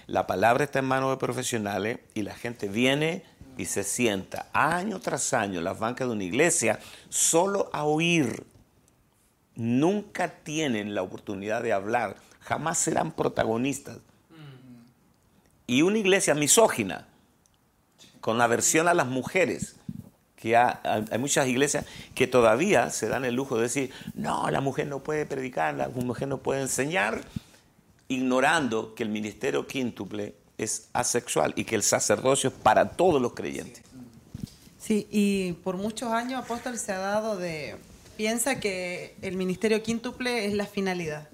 [0.07, 3.23] la palabra está en manos de profesionales y la gente viene
[3.57, 8.45] y se sienta año tras año en las bancas de una iglesia solo a oír
[9.55, 13.97] nunca tienen la oportunidad de hablar, jamás serán protagonistas.
[15.67, 17.07] Y una iglesia misógina,
[18.21, 19.74] con aversión a las mujeres,
[20.45, 20.79] que ha-
[21.09, 24.99] hay muchas iglesias que todavía se dan el lujo de decir, no, la mujer no
[24.99, 27.23] puede predicar, la mujer no puede enseñar,
[28.07, 33.33] ignorando que el ministerio quíntuple es asexual y que el sacerdocio es para todos los
[33.33, 33.81] creyentes.
[34.79, 37.75] Sí, y por muchos años Apóstol se ha dado de...
[38.15, 41.27] Piensa que el ministerio quíntuple es la finalidad.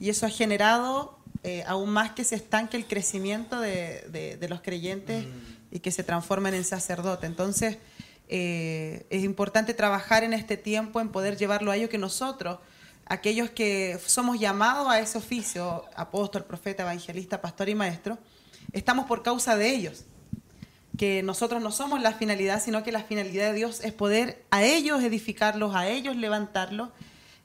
[0.00, 4.60] Y eso ha generado eh, aún más que se estanque el crecimiento de- de los
[4.62, 5.26] creyentes
[5.72, 7.26] y que se transformen en sacerdote.
[7.26, 7.76] Entonces,
[8.28, 12.58] eh, es importante trabajar en este tiempo en poder llevarlo a ello que nosotros,
[13.06, 18.18] aquellos que somos llamados a ese oficio, apóstol, profeta, evangelista, pastor y maestro,
[18.72, 20.04] estamos por causa de ellos
[20.96, 24.62] que nosotros no somos la finalidad, sino que la finalidad de Dios es poder a
[24.62, 26.90] ellos edificarlos, a ellos levantarlos.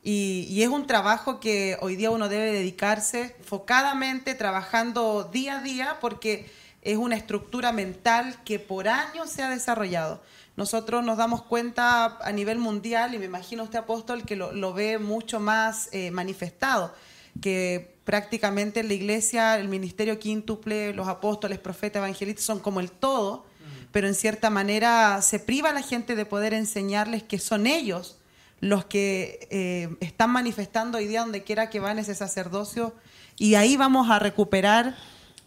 [0.04, 5.62] Y, y es un trabajo que hoy día uno debe dedicarse focadamente, trabajando día a
[5.62, 6.50] día, porque
[6.82, 10.22] es una estructura mental que por años se ha desarrollado.
[10.60, 14.74] Nosotros nos damos cuenta a nivel mundial, y me imagino usted, apóstol, que lo, lo
[14.74, 16.94] ve mucho más eh, manifestado,
[17.40, 22.92] que prácticamente en la iglesia el ministerio quíntuple, los apóstoles, profetas, evangelistas son como el
[22.92, 23.46] todo,
[23.94, 28.18] pero en cierta manera se priva a la gente de poder enseñarles que son ellos
[28.60, 32.94] los que eh, están manifestando hoy día donde quiera que van ese sacerdocio
[33.38, 34.98] y ahí vamos a recuperar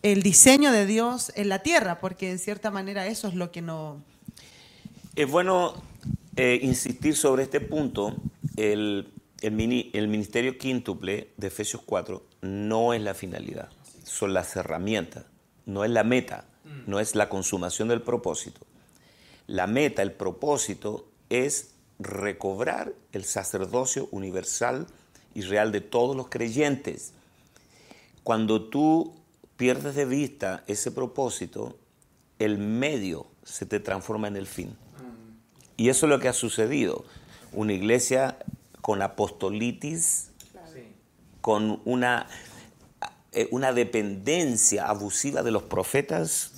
[0.00, 3.60] el diseño de Dios en la tierra, porque en cierta manera eso es lo que
[3.60, 4.02] no...
[5.14, 5.74] Es bueno
[6.36, 8.16] eh, insistir sobre este punto.
[8.56, 13.68] El, el mini- el ministerio quíntuple de Efesios 4 no es la finalidad,
[14.04, 15.24] son las herramientas,
[15.66, 16.44] no es la meta,
[16.86, 18.60] no es la consumación del propósito.
[19.46, 24.86] La meta, el propósito es recobrar el sacerdocio universal
[25.34, 27.12] y real de todos los creyentes.
[28.22, 29.14] Cuando tú
[29.56, 31.76] pierdes de vista ese propósito,
[32.38, 34.76] el medio se te transforma en el fin.
[35.76, 37.04] Y eso es lo que ha sucedido.
[37.52, 38.38] Una iglesia
[38.80, 40.30] con apostolitis,
[41.40, 42.26] con una,
[43.32, 46.52] eh, una dependencia abusiva de los profetas,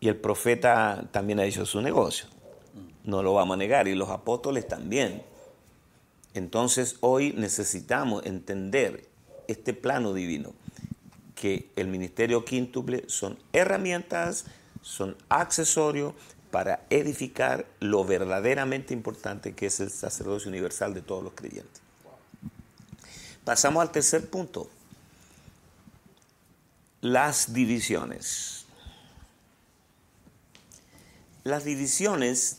[0.00, 2.26] y el profeta también ha hecho su negocio.
[3.04, 5.22] No lo vamos a negar, y los apóstoles también.
[6.34, 9.08] Entonces hoy necesitamos entender
[9.46, 10.52] este plano divino,
[11.34, 14.46] que el ministerio quíntuple son herramientas,
[14.82, 16.14] son accesorios
[16.54, 21.82] para edificar lo verdaderamente importante que es el sacerdocio universal de todos los creyentes.
[23.44, 24.70] Pasamos al tercer punto,
[27.00, 28.66] las divisiones.
[31.42, 32.58] Las divisiones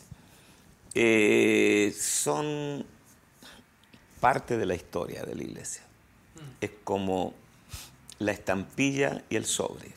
[0.93, 2.85] eh, son
[4.19, 5.83] parte de la historia de la iglesia.
[6.59, 7.33] Es como
[8.19, 9.93] la estampilla y el sobre,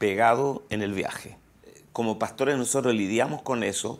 [0.00, 1.40] pegado en el viaje.
[1.92, 3.98] Como pastores nosotros lidiamos con eso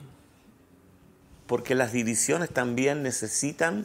[1.46, 3.84] porque las divisiones también necesitan,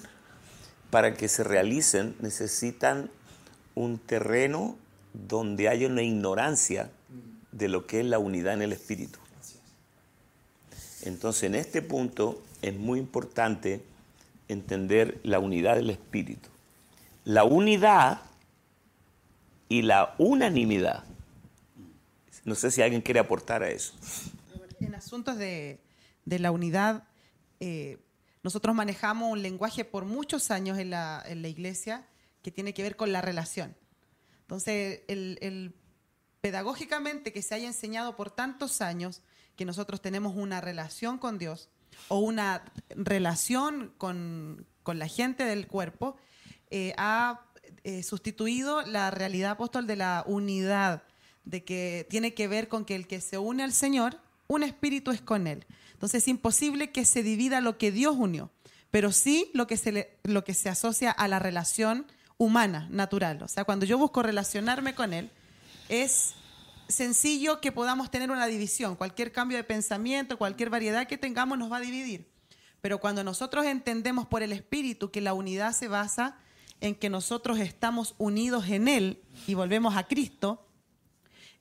[0.89, 3.09] para que se realicen, necesitan
[3.75, 4.77] un terreno
[5.13, 6.89] donde haya una ignorancia
[7.51, 9.19] de lo que es la unidad en el espíritu.
[11.03, 13.83] Entonces, en este punto es muy importante
[14.47, 16.49] entender la unidad del espíritu.
[17.25, 18.21] La unidad
[19.69, 21.03] y la unanimidad.
[22.47, 23.93] No sé si alguien quiere aportar a eso.
[24.79, 25.81] En asuntos de,
[26.23, 27.03] de la unidad,
[27.59, 27.97] eh,
[28.41, 32.07] nosotros manejamos un lenguaje por muchos años en la, en la iglesia
[32.41, 33.75] que tiene que ver con la relación.
[34.43, 35.75] Entonces, el,
[36.39, 39.21] pedagógicamente que se haya enseñado por tantos años
[39.57, 41.67] que nosotros tenemos una relación con Dios
[42.07, 46.15] o una relación con, con la gente del cuerpo,
[46.69, 47.41] eh, ha
[47.83, 51.03] eh, sustituido la realidad apóstol de la unidad,
[51.47, 55.11] de que tiene que ver con que el que se une al Señor, un espíritu
[55.11, 55.65] es con Él.
[55.93, 58.51] Entonces es imposible que se divida lo que Dios unió,
[58.91, 62.05] pero sí lo que se, lo que se asocia a la relación
[62.37, 63.41] humana, natural.
[63.41, 65.31] O sea, cuando yo busco relacionarme con Él,
[65.87, 66.33] es
[66.89, 68.95] sencillo que podamos tener una división.
[68.95, 72.29] Cualquier cambio de pensamiento, cualquier variedad que tengamos nos va a dividir.
[72.81, 76.37] Pero cuando nosotros entendemos por el Espíritu que la unidad se basa
[76.81, 80.66] en que nosotros estamos unidos en Él y volvemos a Cristo,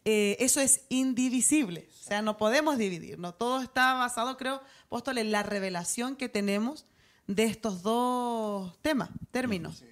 [0.07, 1.89] eh, eso es indivisible.
[2.01, 3.19] O sea, no podemos dividir.
[3.19, 3.35] ¿no?
[3.35, 6.87] Todo está basado, creo, apóstol, en la revelación que tenemos
[7.27, 9.83] de estos dos temas, términos.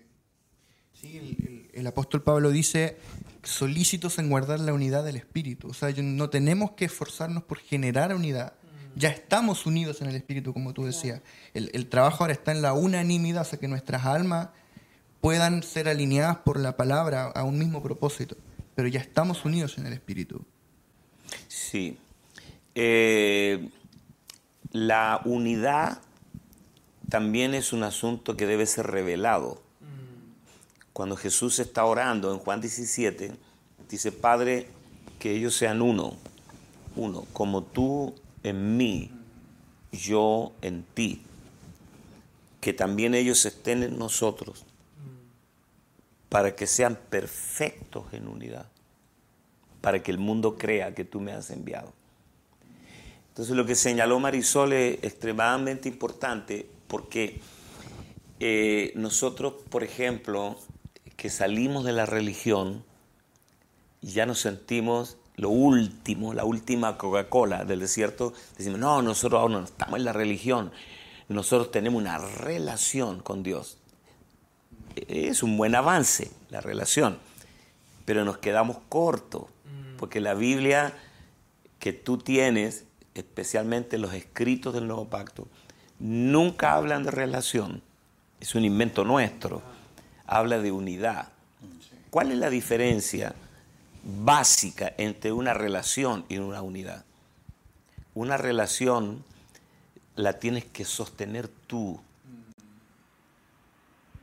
[0.99, 2.97] Sí, el, el- el apóstol Pablo dice,
[3.43, 5.67] solícitos en guardar la unidad del espíritu.
[5.69, 8.53] O sea, no tenemos que esforzarnos por generar unidad,
[8.97, 11.21] Ya estamos unidos en el Espíritu, como tú decías.
[11.53, 14.51] El, el trabajo ahora está en la unanimidad, o sea, que nuestras almas
[15.21, 18.37] puedan ser alineadas por la palabra a un mismo propósito.
[18.75, 20.45] Pero ya estamos unidos en el Espíritu.
[21.49, 21.97] Sí.
[22.75, 23.71] Eh,
[24.73, 26.01] la unidad
[27.09, 29.63] también es un asunto que debe ser revelado.
[30.93, 33.33] Cuando Jesús está orando en Juan 17,
[33.89, 34.69] dice, Padre,
[35.19, 36.17] que ellos sean uno,
[36.97, 39.11] uno, como tú en mí,
[39.93, 41.23] yo en ti,
[42.61, 44.65] que también ellos estén en nosotros,
[46.35, 48.67] para que sean perfectos en unidad,
[49.81, 51.93] para que el mundo crea que tú me has enviado.
[53.29, 57.41] Entonces lo que señaló Marisol es extremadamente importante porque
[58.41, 60.59] eh, nosotros, por ejemplo,
[61.17, 62.85] que salimos de la religión,
[64.03, 69.65] ya nos sentimos lo último, la última Coca-Cola del desierto, decimos, no, nosotros ahora no
[69.65, 70.73] estamos en la religión,
[71.29, 73.79] nosotros tenemos una relación con Dios.
[75.09, 77.19] Es un buen avance la relación,
[78.05, 79.45] pero nos quedamos cortos,
[79.99, 80.95] porque la Biblia
[81.79, 82.85] que tú tienes,
[83.15, 85.49] especialmente los escritos del Nuevo Pacto,
[85.99, 87.83] nunca hablan de relación,
[88.41, 89.63] es un invento nuestro,
[90.27, 91.29] habla de unidad.
[92.11, 93.35] ¿Cuál es la diferencia?
[94.05, 97.05] básica entre una relación y una unidad.
[98.15, 99.25] Una relación
[100.15, 102.01] la tienes que sostener tú.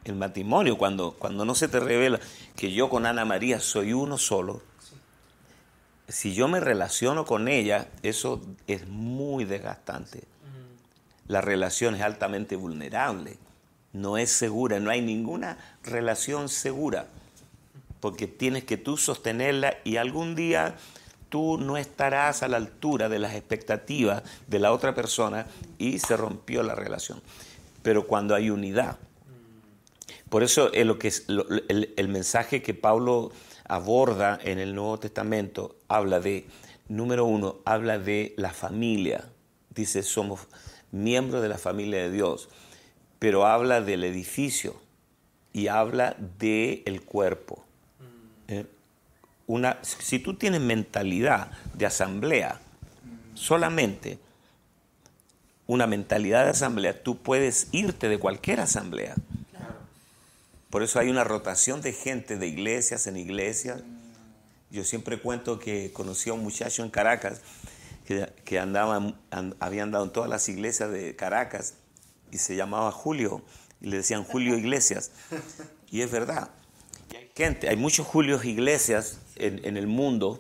[0.04, 2.20] El matrimonio, cuando, cuando no se te revela
[2.56, 4.62] que yo con Ana María soy uno solo,
[6.08, 10.24] si yo me relaciono con ella, eso es muy desgastante.
[11.28, 13.38] La relación es altamente vulnerable,
[13.94, 17.08] no es segura, no hay ninguna relación segura
[18.02, 20.76] porque tienes que tú sostenerla y algún día
[21.30, 25.46] tú no estarás a la altura de las expectativas de la otra persona
[25.78, 27.22] y se rompió la relación.
[27.84, 28.98] Pero cuando hay unidad,
[30.32, 33.34] por eso lo que el, el mensaje que Pablo
[33.66, 36.48] aborda en el Nuevo Testamento habla de,
[36.88, 39.26] número uno, habla de la familia.
[39.76, 40.48] Dice, somos
[40.92, 42.48] miembros de la familia de Dios,
[43.20, 44.80] pero habla del edificio
[45.52, 47.66] y habla del el cuerpo.
[48.48, 48.66] Eh,
[49.48, 52.58] una, si tú tienes mentalidad de asamblea,
[53.34, 54.18] solamente
[55.68, 59.16] una mentalidad de asamblea, tú puedes irte de cualquier asamblea.
[60.72, 63.82] Por eso hay una rotación de gente de iglesias en iglesias.
[64.72, 67.42] Yo siempre cuento que conocí a un muchacho en Caracas
[68.46, 69.14] que, andaba,
[69.60, 71.76] había andado en todas las iglesias de Caracas
[72.32, 73.44] y se llamaba Julio
[73.82, 75.12] y le decían Julio Iglesias.
[75.92, 76.50] Y es verdad,
[77.36, 80.40] gente, hay muchos Julios Iglesias en, el mundo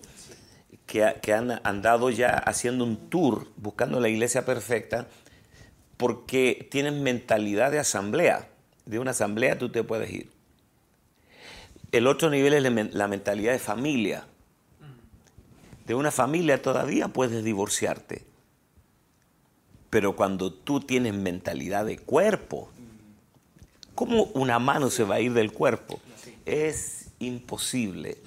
[0.86, 5.07] que, que, han andado ya haciendo un tour buscando la iglesia perfecta
[5.97, 8.50] porque tienen mentalidad de asamblea.
[8.91, 10.29] De una asamblea tú te puedes ir.
[11.93, 14.25] El otro nivel es la mentalidad de familia.
[15.87, 18.25] De una familia todavía puedes divorciarte.
[19.89, 22.69] Pero cuando tú tienes mentalidad de cuerpo,
[23.95, 26.01] ¿cómo una mano se va a ir del cuerpo?
[26.45, 28.17] es imposible.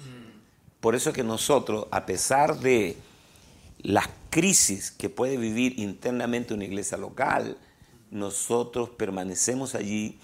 [0.79, 2.97] Por eso que nosotros, a pesar de
[3.83, 7.55] las crisis que puede vivir internamente una iglesia local,
[8.09, 10.17] nosotros permanecemos allí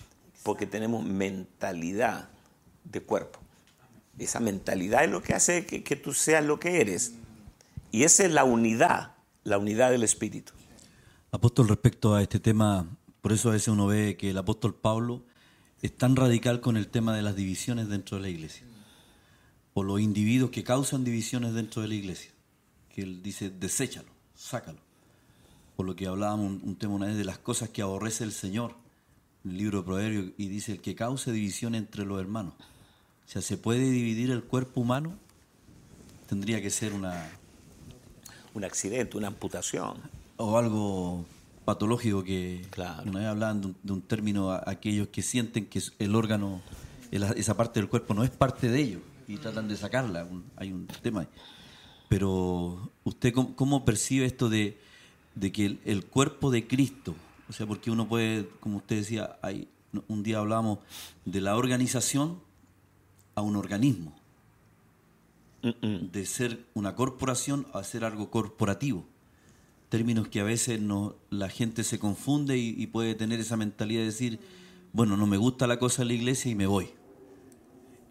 [0.43, 2.29] porque tenemos mentalidad
[2.83, 3.39] de cuerpo.
[4.17, 7.13] Esa mentalidad es lo que hace que, tú seas lo que eres.
[7.91, 9.13] Y esa es la unidad,
[9.43, 10.53] la unidad del Espíritu.
[11.31, 12.87] Apóstol, respecto a este tema,
[13.21, 15.23] por eso a veces uno ve que el apóstol Pablo
[15.81, 18.65] es tan radical con el tema de las divisiones dentro de la iglesia,
[19.73, 22.31] o los individuos que causan divisiones dentro de la iglesia,
[22.89, 24.79] que él dice, deséchalo, sácalo.
[25.75, 28.75] Por lo que hablábamos un, tema una vez de las cosas que aborrece el Señor,
[29.45, 32.53] el libro de Proverbios, y dice, el que cause división entre los hermanos.
[32.57, 35.17] O sea, ¿se puede dividir el cuerpo humano?
[36.27, 37.29] Tendría que ser una...
[38.53, 39.97] Un accidente, una amputación.
[40.35, 41.25] O algo
[41.63, 42.65] patológico que
[43.05, 46.61] una vez hablaban de un, término a, aquellos que sienten que el órgano,
[47.11, 50.27] esa parte del cuerpo no es parte de ellos y tratan de sacarla.
[50.57, 51.27] hay un tema.
[52.09, 54.77] Pero usted cómo, percibe esto de,
[55.53, 57.15] que el, cuerpo de Cristo,
[57.51, 59.67] o sea, porque uno puede, como usted decía, hay,
[60.07, 60.79] un día hablábamos
[61.25, 62.39] de la organización
[63.35, 64.15] a un organismo,
[65.61, 69.05] de ser una corporación a ser algo corporativo
[69.91, 74.05] términos que a veces no, la gente se confunde y, puede tener esa mentalidad de
[74.05, 74.39] decir,
[74.93, 76.91] bueno, no me gusta la cosa de la iglesia y me voy.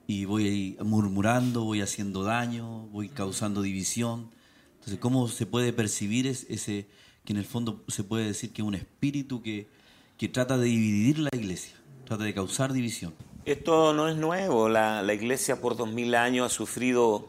[0.07, 4.29] Y voy murmurando, voy haciendo daño, voy causando división.
[4.75, 6.87] Entonces, ¿cómo se puede percibir ese
[7.25, 9.69] que en el fondo se puede decir que es un espíritu que,
[10.17, 13.15] que trata de dividir la iglesia, trata de causar división.
[13.45, 14.69] Esto no es nuevo.
[14.69, 17.29] La, la iglesia por dos mil años ha sufrido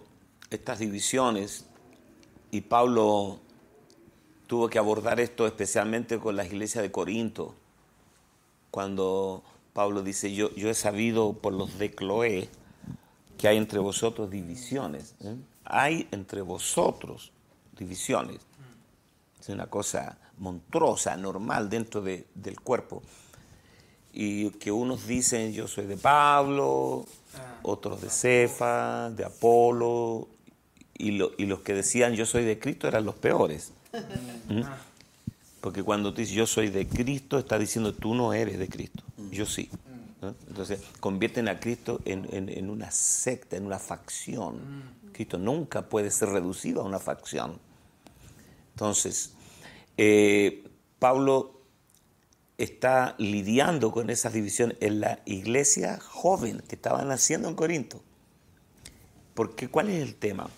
[0.50, 1.66] estas divisiones
[2.52, 3.40] y Pablo
[4.48, 7.56] tuvo que abordar esto especialmente con la iglesia de Corinto,
[8.70, 12.50] cuando Pablo dice, yo, yo he sabido por los de Cloé
[13.38, 15.16] que hay entre vosotros divisiones.
[15.22, 15.38] ¿eh?
[15.64, 17.32] Hay entre vosotros
[17.78, 18.40] divisiones.
[19.42, 23.02] Es una cosa monstruosa, normal dentro de- del cuerpo.
[24.14, 27.06] Y que unos dicen yo soy de Pablo,
[27.64, 30.28] otros de Cefa, de Apolo,
[30.98, 33.72] y, lo- y los que decían yo soy de Cristo eran los peores.
[34.50, 34.62] ¿Mm?
[35.62, 39.04] Porque cuando tú dices yo soy de Cristo, está diciendo tú no eres de Cristo,
[39.32, 39.70] yo sí.
[40.22, 40.36] ¿no?
[40.48, 44.60] Entonces convierten a Cristo en, en- en una secta, en una facción.
[45.14, 47.60] Cristo nunca puede ser reducido a una facción.
[48.82, 49.34] Entonces,
[49.96, 50.64] eh,
[50.98, 51.62] Pablo
[52.58, 58.02] está lidiando con esas divisiones en la iglesia joven que estaba naciendo en Corinto.
[59.36, 60.50] Porque ¿cuál es el tema?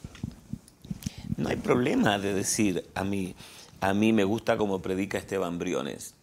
[1.36, 3.36] No hay problema de decir a mí,
[3.82, 6.16] a mí me gusta como predica Esteban Briones.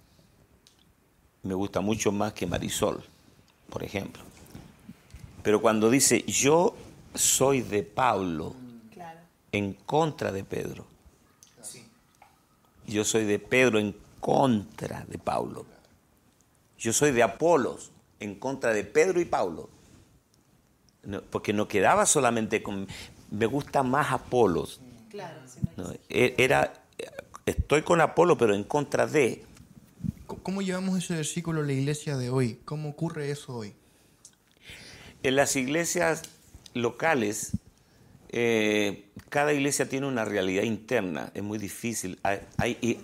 [1.42, 3.04] Me gusta mucho más que Marisol,
[3.68, 4.22] por ejemplo.
[5.42, 6.74] Pero cuando dice yo
[7.14, 8.54] soy de Pablo
[9.52, 10.89] en contra de Pedro.
[12.90, 15.64] Yo soy de Pedro en contra de Pablo.
[16.78, 19.70] Yo soy de Apolos en contra de Pedro y Pablo.
[21.04, 22.86] No, porque no quedaba solamente con
[23.30, 24.80] me gusta más Apolos.
[25.08, 25.40] Claro,
[25.76, 26.72] No, e- era
[27.46, 29.44] estoy con Apolo pero en contra de.
[30.42, 32.60] ¿Cómo llevamos ese versículo a la iglesia de hoy?
[32.64, 33.74] ¿Cómo ocurre eso hoy?
[35.22, 36.22] En las iglesias
[36.74, 37.52] locales,
[38.30, 42.18] eh, cada iglesia tiene una realidad interna, es muy difícil.
[42.24, 42.40] Hay,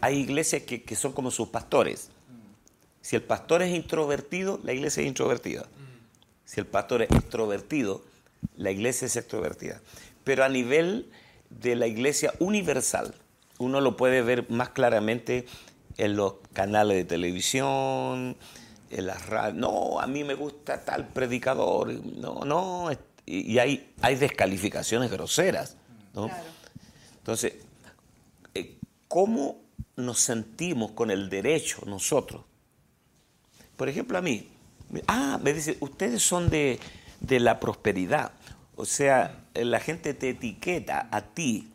[0.00, 2.10] hay- iglesias que, son como sus pastores.
[3.00, 5.66] Si el pastor es introvertido, la iglesia es introvertida.
[6.44, 8.02] Si el pastor es extrovertido,
[8.56, 9.80] la iglesia es extrovertida.
[10.24, 11.08] Pero a nivel
[11.48, 13.14] de la iglesia universal,
[13.58, 15.46] uno lo puede ver más claramente
[15.96, 18.36] en los canales de televisión,
[18.90, 19.58] en las radios.
[19.58, 21.92] No, a mí me gusta tal predicador.
[22.04, 22.90] No, no.
[23.24, 25.76] Y hay descalificaciones groseras.
[26.16, 26.28] ¿No?
[27.18, 27.54] Entonces,
[28.54, 29.58] eh, ¿cómo
[29.96, 32.42] nos sentimos con el derecho nosotros?
[33.76, 34.48] Por ejemplo, a mí,
[35.06, 36.80] ah, me dice, ustedes son de,
[37.20, 38.32] de la prosperidad.
[38.74, 41.68] O sea, eh, la gente te etiqueta a ti,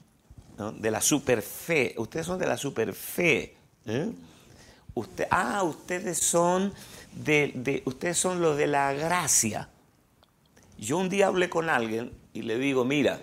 [0.58, 0.72] ¿no?
[0.72, 1.94] de la superfe.
[1.98, 3.56] Ustedes son de la superfe.
[3.86, 4.12] ¿eh?
[4.96, 6.74] Usted, ah, ustedes son
[7.14, 9.70] de, de- ustedes son los de la gracia.
[10.78, 13.22] Yo un día hablé con alguien y le digo, mira,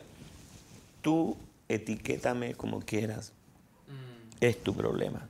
[1.03, 1.37] tú
[1.69, 3.33] etiquétame como quieras,
[4.41, 5.29] es tu problema.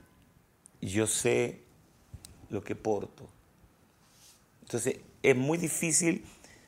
[0.81, 1.61] Yo sé
[2.49, 3.27] lo que porto.
[4.61, 6.23] Entonces, es muy difícil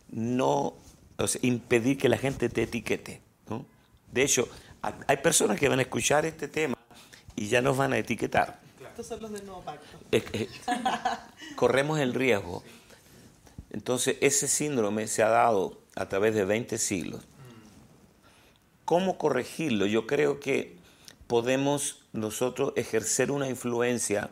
[0.10, 0.74] no
[1.18, 3.22] o sea, impedir que la gente te etiquete.
[3.50, 3.66] ¿no?
[4.12, 4.48] De hecho,
[4.82, 6.76] ha- hay personas que van a escuchar este tema
[7.36, 8.60] y ya nos van a etiquetar.
[8.82, 9.86] Estos son los del nuevo pacto.
[10.12, 10.50] Es que
[11.56, 12.64] corremos el riesgo.
[13.70, 17.24] Entonces, ese síndrome se ha dado a través de 20 siglos.
[18.92, 19.86] ¿Cómo corregirlo?
[19.86, 20.76] Yo creo que
[21.28, 24.30] podemos nosotros ejercer una influencia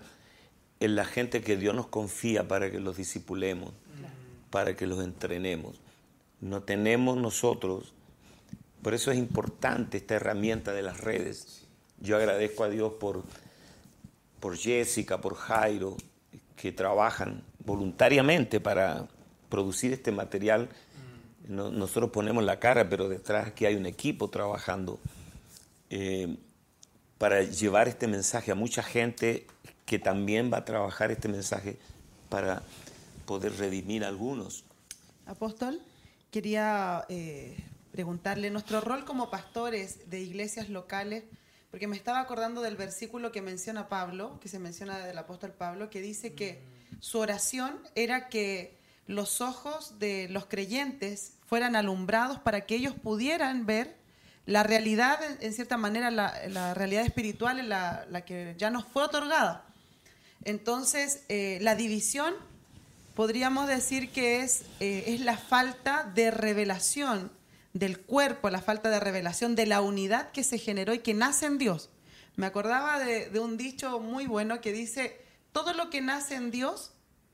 [0.82, 3.72] en la gente que Dios nos confía para que los discipulemos,
[4.50, 5.80] para que los entrenemos.
[6.42, 7.94] No tenemos nosotros,
[8.82, 11.66] por eso es importante esta herramienta de las redes.
[12.02, 13.24] Yo agradezco a Dios por,
[14.42, 15.96] por Jessica, por Jairo,
[16.58, 19.08] que trabajan voluntariamente para
[19.48, 20.68] producir este material.
[21.48, 25.00] No- nosotros ponemos la cara, pero detrás aquí hay un equipo trabajando
[25.90, 26.38] eh,
[27.18, 29.48] para llevar este mensaje a mucha gente
[29.86, 31.78] que también va a trabajar este mensaje
[32.30, 32.62] para
[33.26, 34.64] poder redimir a algunos.
[35.26, 35.82] Apóstol,
[36.32, 37.58] quería eh,
[37.92, 41.24] preguntarle nuestro rol como pastores de iglesias locales,
[41.72, 45.90] porque me estaba acordando del versículo que menciona Pablo, que se menciona del apóstol Pablo,
[45.90, 46.60] que dice que
[47.00, 48.78] su oración era que
[49.10, 53.98] los ojos de los creyentes fueran alumbrados para que ellos pudieran ver
[54.46, 59.66] la realidad, en, cierta manera, la, realidad espiritual, la, que ya nos fue otorgada.
[60.46, 62.36] Entonces, eh, la división
[63.16, 67.32] podríamos decir que es, eh, es la falta de revelación
[67.74, 71.48] del cuerpo, la falta de revelación de la unidad que se generó y que nace
[71.48, 71.90] en Dios.
[72.36, 75.20] Me acordaba de un dicho muy bueno que dice,
[75.52, 76.92] todo lo que nace en Dios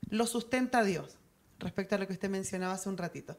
[0.08, 1.18] lo sustenta Dios,
[1.58, 3.36] respecto a lo que usted mencionaba hace un ratito.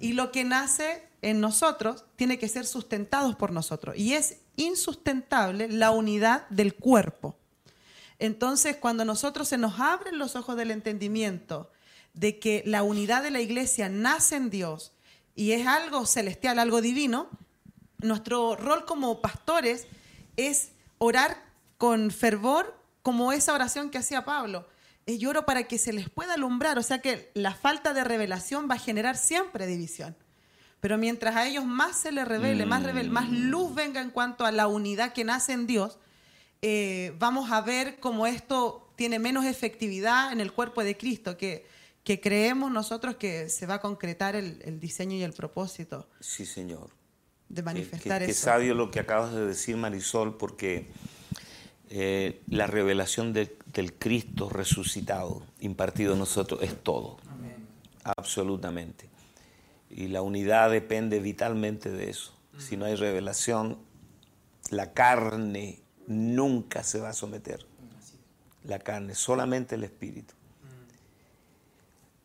[0.00, 3.96] y lo que nace en nosotros tiene que ser sustentado por nosotros.
[3.96, 7.36] Y es insustentable la unidad del cuerpo.
[8.18, 11.70] Entonces, cuando nosotros se nos abren los ojos del entendimiento
[12.14, 14.92] de que la unidad de la iglesia nace en Dios
[15.34, 17.28] y es algo celestial, algo divino,
[17.98, 19.86] nuestro rol como pastores
[20.36, 21.42] es orar
[21.76, 24.66] con fervor como esa oración que hacía Pablo.
[25.16, 28.74] Lloro para que se les pueda alumbrar, o sea que la falta de revelación va
[28.74, 30.14] a generar siempre división.
[30.80, 34.44] Pero mientras a ellos más se les revele, más, revele, más luz venga en cuanto
[34.44, 35.98] a la unidad que nace en Dios,
[36.62, 41.64] eh, vamos a ver cómo esto tiene menos efectividad en el cuerpo de Cristo, que,
[42.04, 46.44] que creemos nosotros que se va a concretar el, el diseño y el propósito Sí,
[46.44, 46.90] Señor.
[47.48, 48.44] de Qué- manifestar qué, qué eso.
[48.44, 50.90] sabio lo que acabas de decir, Marisol, porque
[51.90, 57.16] eh, la revelación de- del Cristo resucitado, impartido a nosotros, es todo.
[58.16, 59.08] Absolutamente.
[59.90, 62.34] Y la unidad depende vitalmente de eso.
[62.58, 63.78] Si no hay revelación,
[64.70, 67.66] la carne nunca se va a someter.
[68.64, 70.34] La carne, solamente el espíritu.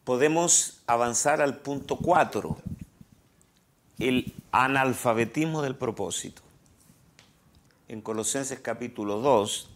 [0.04, 2.58] Podemos avanzar al punto 4
[4.00, 6.42] el analfabetismo del propósito.
[7.88, 9.70] En Colosenses capítulo 2,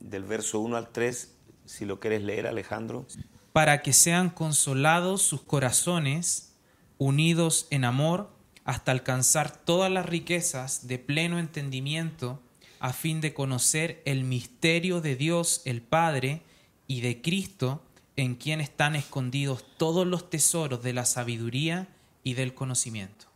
[0.00, 3.06] del verso 1 al 3, si lo quieres leer Alejandro.
[3.52, 6.54] para que sean consolados sus corazones,
[6.98, 8.30] unidos en amor,
[8.64, 12.40] hasta alcanzar todas las riquezas de pleno entendimiento,
[12.80, 16.42] a fin de conocer el misterio de Dios el Padre
[16.86, 17.82] y de Cristo,
[18.16, 21.88] en quien están escondidos todos los tesoros de la sabiduría
[22.22, 23.26] y del conocimiento.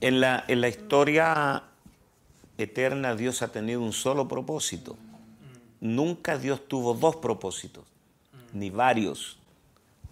[0.00, 1.69] En la, en la historia
[2.64, 4.96] eterna Dios ha tenido un solo propósito.
[5.80, 7.84] Nunca Dios tuvo dos propósitos,
[8.52, 9.38] ni varios,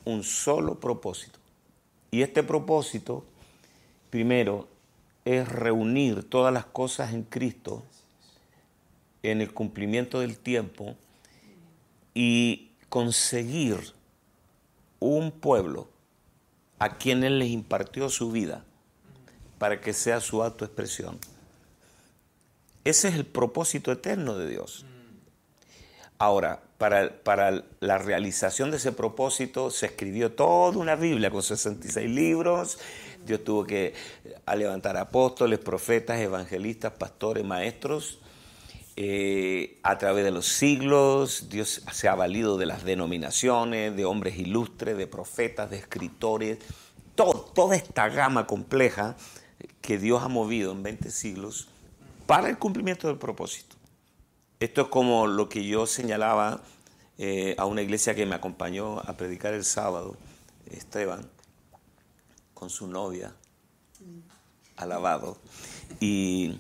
[0.05, 1.39] un solo propósito.
[2.11, 3.25] Y este propósito,
[4.11, 4.69] primero,
[5.25, 7.85] es reunir todas las cosas en Cristo
[9.23, 10.97] en el cumplimiento del tiempo
[12.15, 13.79] y conseguir
[15.01, 15.89] un pueblo
[16.79, 18.65] a quien Él les impartió su vida
[19.59, 21.19] para que sea su autoexpresión.
[22.85, 24.87] Ese es el propósito eterno de Dios.
[26.19, 32.11] Ahora, para, para la realización de ese propósito se escribió toda una Biblia con 66
[32.11, 32.79] libros.
[33.25, 33.95] Dios tuvo que
[34.47, 38.19] a levantar apóstoles, profetas, evangelistas, pastores, maestros.
[38.97, 44.37] Eh, a través de los siglos, Dios se ha valido de las denominaciones, de hombres
[44.39, 46.59] ilustres, de profetas, de escritores,
[47.15, 49.17] todo- toda esta gama compleja
[49.83, 51.69] que Dios ha movido en 20 siglos
[52.29, 53.75] para el cumplimiento del propósito.
[54.61, 56.61] Esto es como lo que yo señalaba
[57.17, 60.15] eh, a una iglesia que me acompañó a predicar el sábado,
[60.71, 61.27] Esteban,
[62.53, 63.33] con su novia,
[64.77, 65.39] alabado,
[66.01, 66.59] y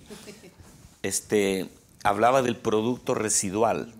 [1.02, 1.68] este,
[2.02, 3.92] hablaba del producto residual.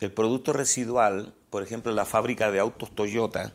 [0.00, 3.54] El producto residual, por ejemplo, la fábrica de autos Toyota,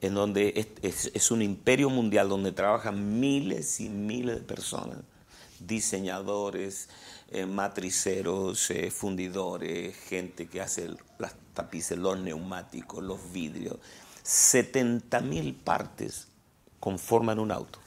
[0.00, 4.98] en donde es, es- es un imperio mundial donde trabajan miles y miles de personas,
[5.66, 6.88] diseñadores,
[7.30, 13.78] eh, matriceros, eh, fundidores, gente que hace las tapices, los neumáticos, los vidrios.
[14.22, 16.28] 70 mil partes
[16.80, 17.78] conforman un auto,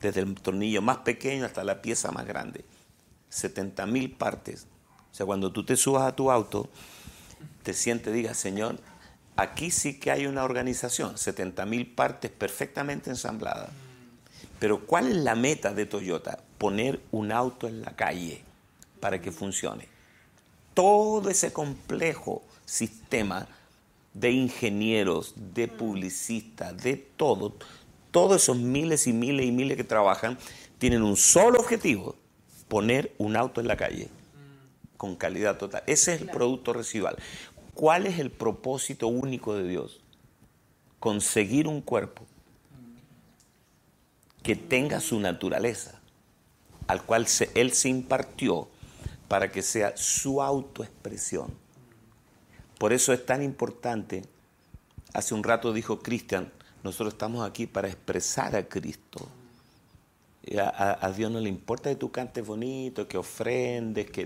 [0.00, 2.64] desde el tornillo más pequeño hasta la pieza más grande.
[3.28, 4.66] 70 mil partes.
[5.10, 6.68] O sea, cuando tú te subas a tu auto,
[7.62, 8.78] te sientes, diga, Señor,
[9.36, 13.70] aquí sí que hay una organización, 70 mil partes perfectamente ensambladas.
[14.58, 16.38] Pero ¿cuál es la meta de Toyota?
[16.58, 18.42] Poner un auto en la calle
[19.00, 19.86] para que funcione.
[20.74, 23.46] Todo ese complejo sistema
[24.14, 27.54] de ingenieros, de publicistas, de todo,
[28.10, 30.38] todos esos miles y miles y miles que trabajan,
[30.78, 32.16] tienen un solo objetivo,
[32.68, 34.08] poner un auto en la calle
[34.96, 35.82] con calidad total.
[35.86, 37.16] Ese es el producto residual.
[37.74, 40.00] ¿Cuál es el propósito único de Dios?
[40.98, 42.26] Conseguir un cuerpo
[44.48, 46.00] que tenga su naturaleza,
[46.86, 48.66] al cual Él se impartió
[49.28, 51.52] para que sea su autoexpresión.
[52.78, 54.22] Por eso es tan importante,
[55.12, 56.50] hace un rato dijo Cristian,
[56.82, 59.28] nosotros estamos aquí para expresar a Cristo.
[60.58, 64.24] A, a- Dios no le importa que tú cantes bonito, que ofrendes, que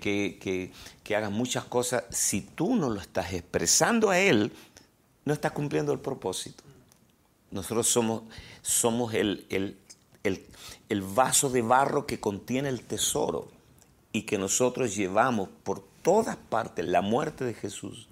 [0.40, 0.72] que,
[1.04, 2.02] que hagas muchas cosas.
[2.10, 4.52] Si tú no lo estás expresando a Él,
[5.24, 6.64] no estás cumpliendo el propósito.
[7.52, 9.76] Nosotros somos, el,
[11.14, 13.48] vaso de barro que contiene el tesoro
[14.12, 18.08] y que nosotros llevamos por todas partes la muerte de Jesús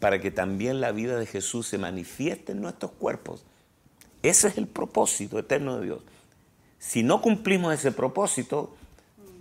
[0.00, 3.42] para que también la vida de Jesús se manifieste en nuestros cuerpos.
[4.22, 6.00] Ese es el propósito eterno de Dios.
[6.78, 8.76] Si no cumplimos ese propósito,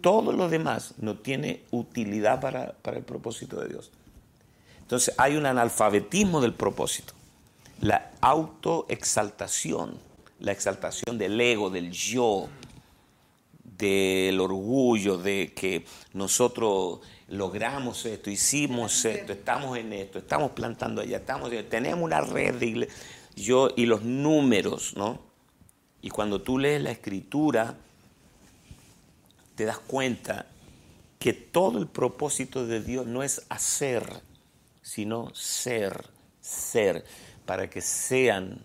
[0.01, 3.91] todo lo demás no tiene utilidad para el propósito de Dios.
[4.83, 7.13] Entonces hay un analfabetismo del propósito,
[7.83, 9.99] la autoexaltación,
[10.39, 12.47] la exaltación del ego, del yo,
[13.61, 21.17] del orgullo, de que nosotros logramos esto, hicimos esto, estamos en esto, estamos plantando allá,
[21.17, 22.95] estamos, tenemos una red de iglesia,
[23.35, 25.19] yo y los números, ¿no?
[26.01, 27.75] Y cuando tú lees la escritura,
[29.55, 30.45] te das cuenta
[31.19, 34.21] que todo el propósito de Dios no es hacer,
[34.81, 36.05] sino ser,
[36.39, 37.03] ser,
[37.45, 38.63] para que sean,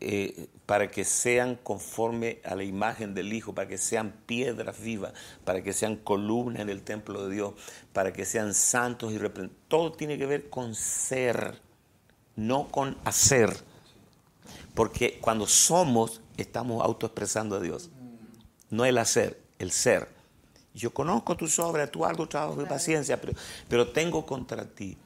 [0.00, 5.12] eh, para que sean conforme a la imagen del Hijo, para que sean piedras vivas,
[5.44, 7.54] para que sean columnas en el templo de Dios,
[7.92, 9.62] para que sean santos y reprendidos.
[9.68, 11.60] Todo tiene que ver con ser,
[12.36, 13.56] no con hacer.
[14.74, 17.90] Porque cuando somos, estamos autoexpresando a Dios.
[18.70, 20.08] No el hacer, el ser.
[20.72, 23.34] Yo conozco tus obras, tu arduo trabajo y paciencia, pero,
[23.68, 24.96] pero tengo contra ti.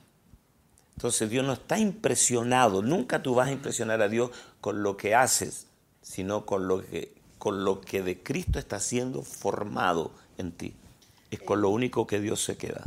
[0.96, 4.30] Entonces Dios no está impresionado, nunca tú vas a impresionar a Dios
[4.60, 5.66] con lo que haces,
[6.02, 10.74] sino con lo que, con lo que de Cristo está siendo formado en ti.
[11.30, 12.84] Es con lo único que Dios se queda.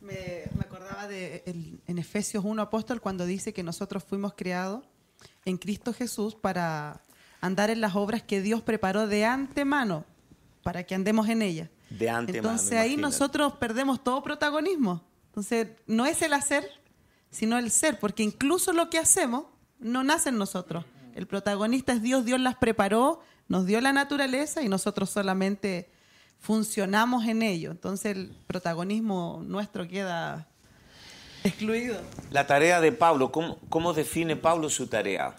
[0.00, 4.82] Me, me acordaba de el- en Efesios 1 apóstol cuando dice que nosotros fuimos creados
[5.44, 7.00] en Cristo Jesús para
[7.40, 10.04] andar en las obras que Dios preparó de antemano
[10.62, 11.68] para que andemos en ellas.
[11.90, 13.00] De antemano, Entonces ahí imagínate.
[13.02, 15.02] nosotros perdemos todo protagonismo.
[15.26, 16.68] Entonces no es el hacer,
[17.34, 19.46] sino el ser, porque incluso lo que hacemos
[19.80, 20.84] no nace en nosotros.
[21.16, 25.90] El protagonista es Dios, Dios las preparó, nos dio la naturaleza y nosotros solamente
[26.38, 27.72] funcionamos en ello.
[27.72, 30.46] Entonces el protagonismo nuestro queda
[31.42, 32.00] excluido.
[32.30, 35.34] La tarea de Pablo, ¿cómo, define Pablo su tarea?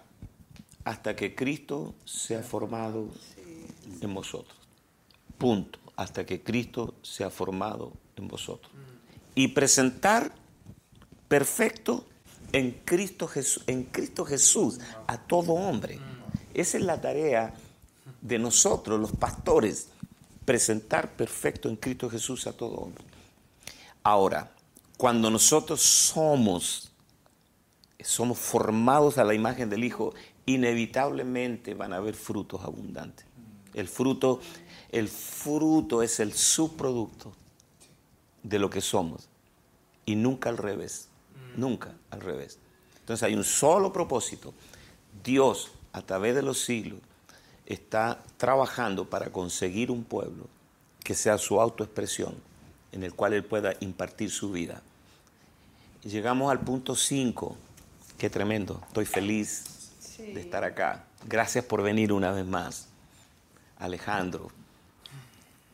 [0.83, 3.07] Hasta que Cristo sea formado
[4.01, 4.57] en vosotros.
[5.37, 5.79] Punto.
[5.95, 8.69] Hasta que Cristo sea formado en vosotros.
[9.33, 10.33] Y presentar
[11.35, 12.05] perfecto
[12.53, 15.99] en Cristo, Jesús, en Cristo Jesús a todo hombre.
[16.53, 17.53] Esa es la tarea
[18.21, 19.89] de nosotros, los pastores,
[20.45, 23.03] presentar perfecto en Cristo Jesús a todo hombre.
[24.01, 24.53] Ahora,
[24.95, 26.93] cuando nosotros somos,
[27.99, 30.13] somos formados a la imagen del Hijo,
[30.45, 33.25] inevitablemente van a haber frutos abundantes.
[33.73, 34.39] El fruto,
[34.89, 37.33] el fruto es el subproducto
[38.41, 39.27] de lo que somos
[40.05, 41.09] y nunca al revés,
[41.55, 42.59] nunca al revés.
[42.99, 44.53] Entonces hay un solo propósito.
[45.23, 46.99] Dios, a través de los siglos,
[47.65, 50.47] está trabajando para conseguir un pueblo
[51.03, 52.35] que sea su autoexpresión,
[52.91, 54.81] en el cual Él pueda impartir su vida.
[56.03, 57.55] Y llegamos al punto 5,
[58.17, 61.05] qué tremendo, estoy feliz de estar acá.
[61.27, 62.87] Gracias por venir una vez más,
[63.77, 64.49] Alejandro,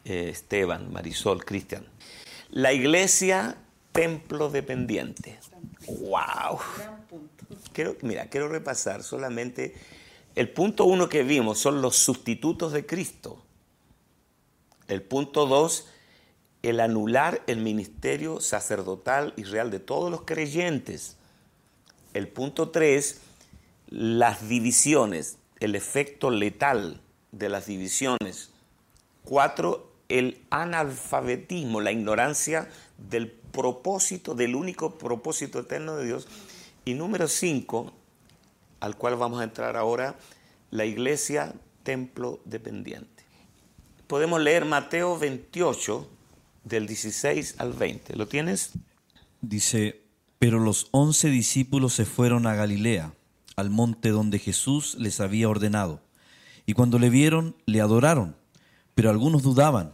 [0.06, 1.86] eh, Esteban, Marisol, Cristian.
[2.50, 3.56] La iglesia
[3.92, 5.40] templo dependiente.
[5.88, 6.60] ¡Wow!
[7.74, 9.76] Quiero, mira, quiero repasar solamente
[10.36, 13.44] el punto uno que vimos son los sustitutos de Cristo.
[14.88, 15.88] El punto dos,
[16.64, 21.18] el anular el ministerio sacerdotal y real de todos los creyentes.
[22.14, 23.22] El punto tres,
[23.90, 28.52] las divisiones, el efecto letal de las divisiones.
[29.26, 36.28] Cuatro, el analfabetismo, la ignorancia del propósito, del único propósito eterno de Dios.
[36.86, 37.94] Y número cinco,
[38.80, 40.18] al cual vamos a entrar ahora,
[40.72, 43.24] la iglesia templo dependiente.
[44.08, 46.08] Podemos leer Mateo 28,
[46.64, 48.16] del 16 al 20.
[48.16, 48.72] ¿Lo tienes?
[49.42, 50.02] Dice,
[50.40, 53.14] pero los once discípulos se fueron a Galilea,
[53.56, 56.02] al monte donde Jesús les había ordenado.
[56.66, 58.36] Y cuando le vieron, le adoraron.
[58.96, 59.94] Pero algunos dudaban.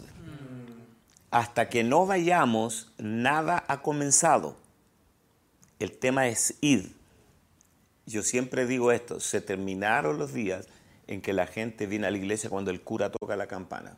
[1.31, 4.57] Hasta que no vayamos, nada ha comenzado.
[5.79, 6.87] El tema es id.
[8.05, 10.67] Yo siempre digo esto, se terminaron los días
[11.07, 13.97] en que la gente viene a la iglesia cuando el cura toca la campana.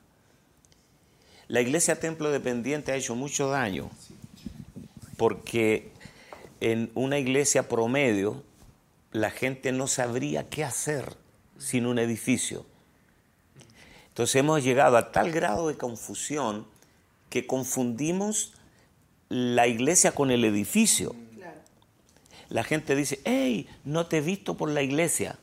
[1.48, 3.90] La iglesia templo dependiente ha hecho mucho daño
[5.18, 5.92] porque
[6.60, 8.44] en una iglesia promedio
[9.12, 11.16] la gente no sabría qué hacer
[11.58, 12.66] sin un edificio.
[14.10, 16.66] Entonces hemos llegado a tal grado de confusión
[17.34, 18.54] que confundimos
[19.28, 21.16] la iglesia con el edificio.
[22.50, 25.40] La gente dice, hey, no te he visto por la iglesia.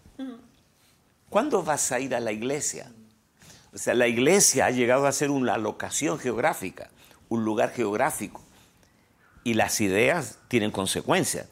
[1.30, 2.92] ¿Cuándo vas a ir a la iglesia?
[3.74, 6.90] O sea, la iglesia ha llegado a ser una locación geográfica,
[7.28, 8.40] un lugar geográfico.
[9.42, 11.48] Y las ideas tienen consecuencias.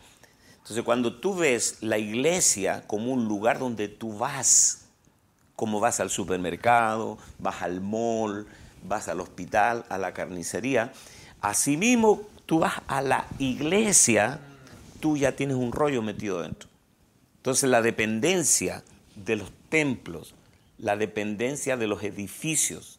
[0.59, 4.85] Entonces, cuando tú ves la iglesia como un lugar donde tú vas,
[5.57, 8.47] como vas al supermercado, vas al mall,
[8.85, 10.93] vas al hospital, a la carnicería,
[11.41, 14.41] asimismo tú vas a la iglesia,
[15.01, 16.69] tú ya tienes un rollo metido dentro.
[17.37, 18.83] Entonces la dependencia
[19.17, 20.35] de los templos,
[20.79, 22.99] la dependencia de los edificios,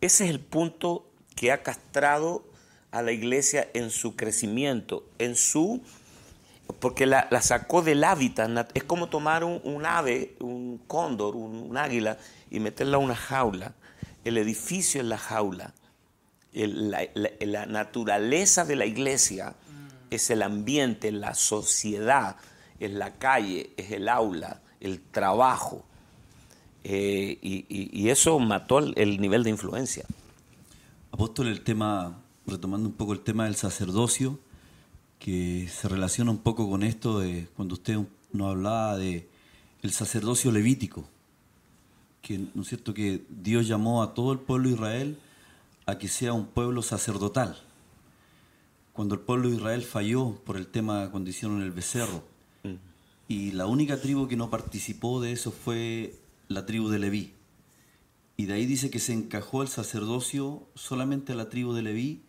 [0.00, 2.44] ese es el punto que ha castrado
[2.90, 5.82] a la iglesia en su crecimiento, en su
[6.80, 8.70] porque la, sacó del hábitat.
[8.74, 12.18] Es como tomar un, ave, un cóndor, un, águila,
[12.50, 13.74] y meterla a una jaula.
[14.24, 15.74] El edificio es la jaula.
[16.52, 19.54] la, naturaleza de la iglesia
[20.10, 22.36] es el ambiente, la sociedad,
[22.80, 25.84] es la calle, es el aula, el trabajo.
[26.84, 30.04] Eh, y, eso mató el nivel de influencia.
[31.10, 34.38] Apóstol, el tema, retomando un poco el tema del sacerdocio,
[35.18, 37.98] que se relaciona un poco con esto de cuando usted
[38.32, 39.28] nos hablaba de
[39.82, 41.08] el sacerdocio levítico,
[42.22, 45.18] que no es cierto que Dios llamó a todo el pueblo de Israel
[45.86, 47.56] a que sea un pueblo sacerdotal.
[48.92, 52.24] Cuando el pueblo de Israel falló por el tema cuando hicieron el becerro,
[52.64, 52.74] mm.
[53.28, 57.32] y la única tribu que no participó de eso fue la tribu de Leví.
[58.36, 62.22] Y de ahí dice que se encajó el sacerdocio solamente a la tribu de Leví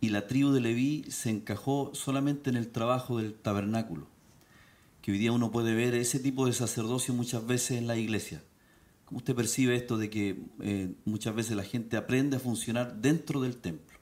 [0.00, 4.06] y la tribu de Leví se encajó solamente en el trabajo del tabernáculo,
[5.00, 8.42] que hoy día uno puede ver ese tipo de sacerdocio muchas veces en la iglesia.
[9.12, 13.42] ¿Cómo usted percibe esto de que eh, muchas veces la gente aprende a funcionar dentro
[13.42, 13.98] del templo,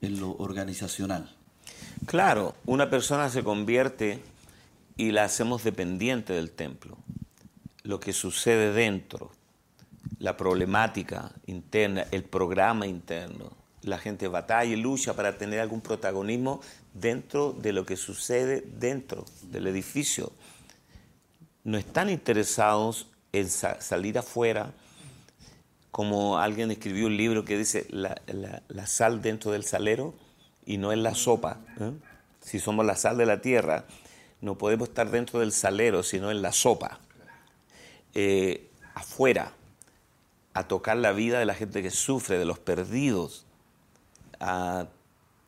[0.00, 1.36] en lo organizacional?
[2.06, 4.22] Claro, una persona se convierte
[4.96, 6.96] y la hacemos dependiente del templo.
[7.82, 9.32] Lo que sucede dentro,
[10.18, 13.52] la problemática interna, el programa interno,
[13.82, 16.62] la gente batalla y lucha para tener algún protagonismo
[16.94, 20.32] dentro de lo que sucede dentro del edificio.
[21.64, 23.08] No están interesados
[23.38, 24.72] en salir afuera,
[25.90, 30.14] como alguien escribió un libro que dice la, sal dentro del salero
[30.64, 31.58] y no en la sopa.
[31.80, 31.92] ¿eh?
[32.40, 33.84] Si somos la sal de la tierra,
[34.40, 37.00] no podemos estar dentro del salero, sino en la sopa.
[38.14, 39.52] Eh, afuera,
[40.54, 43.46] a tocar la vida de la gente que sufre, de los perdidos,
[44.40, 44.86] a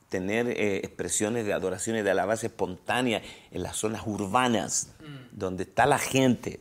[0.08, 5.38] tener eh, expresiones de adoraciones de alabanza espontánea en las zonas urbanas, mm.
[5.38, 6.60] donde está la gente.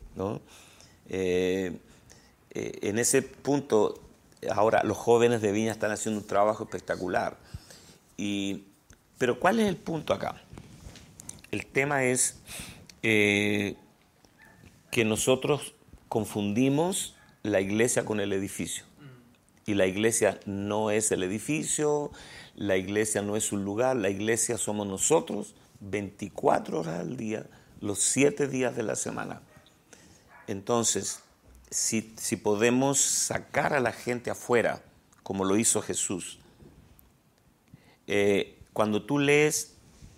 [1.08, 1.78] Eh,
[2.50, 4.00] eh, en ese punto,
[4.50, 7.36] ahora los jóvenes de Viña están haciendo un trabajo espectacular.
[8.16, 8.64] Y,
[9.18, 10.42] pero ¿cuál es el punto acá?
[11.50, 12.40] El tema es
[13.00, 13.76] que
[15.04, 15.74] nosotros
[16.08, 18.84] confundimos la iglesia con el edificio.
[19.66, 22.10] Y la iglesia no es el edificio,
[22.56, 27.46] la iglesia no es un lugar, la iglesia somos nosotros 24 horas al día,
[27.80, 29.42] los 7 días de la semana.
[30.48, 31.20] Entonces,
[31.70, 32.02] si,
[32.36, 34.82] podemos sacar a la gente afuera,
[35.22, 36.40] como lo hizo Jesús,
[38.08, 39.76] eh, cuando tú lees,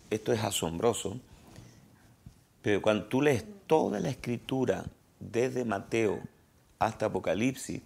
[0.08, 1.20] esto es asombroso,
[2.62, 4.86] pero cuando tú lees toda la escritura,
[5.18, 6.22] desde Mateo
[6.78, 7.82] hasta Apocalipsis,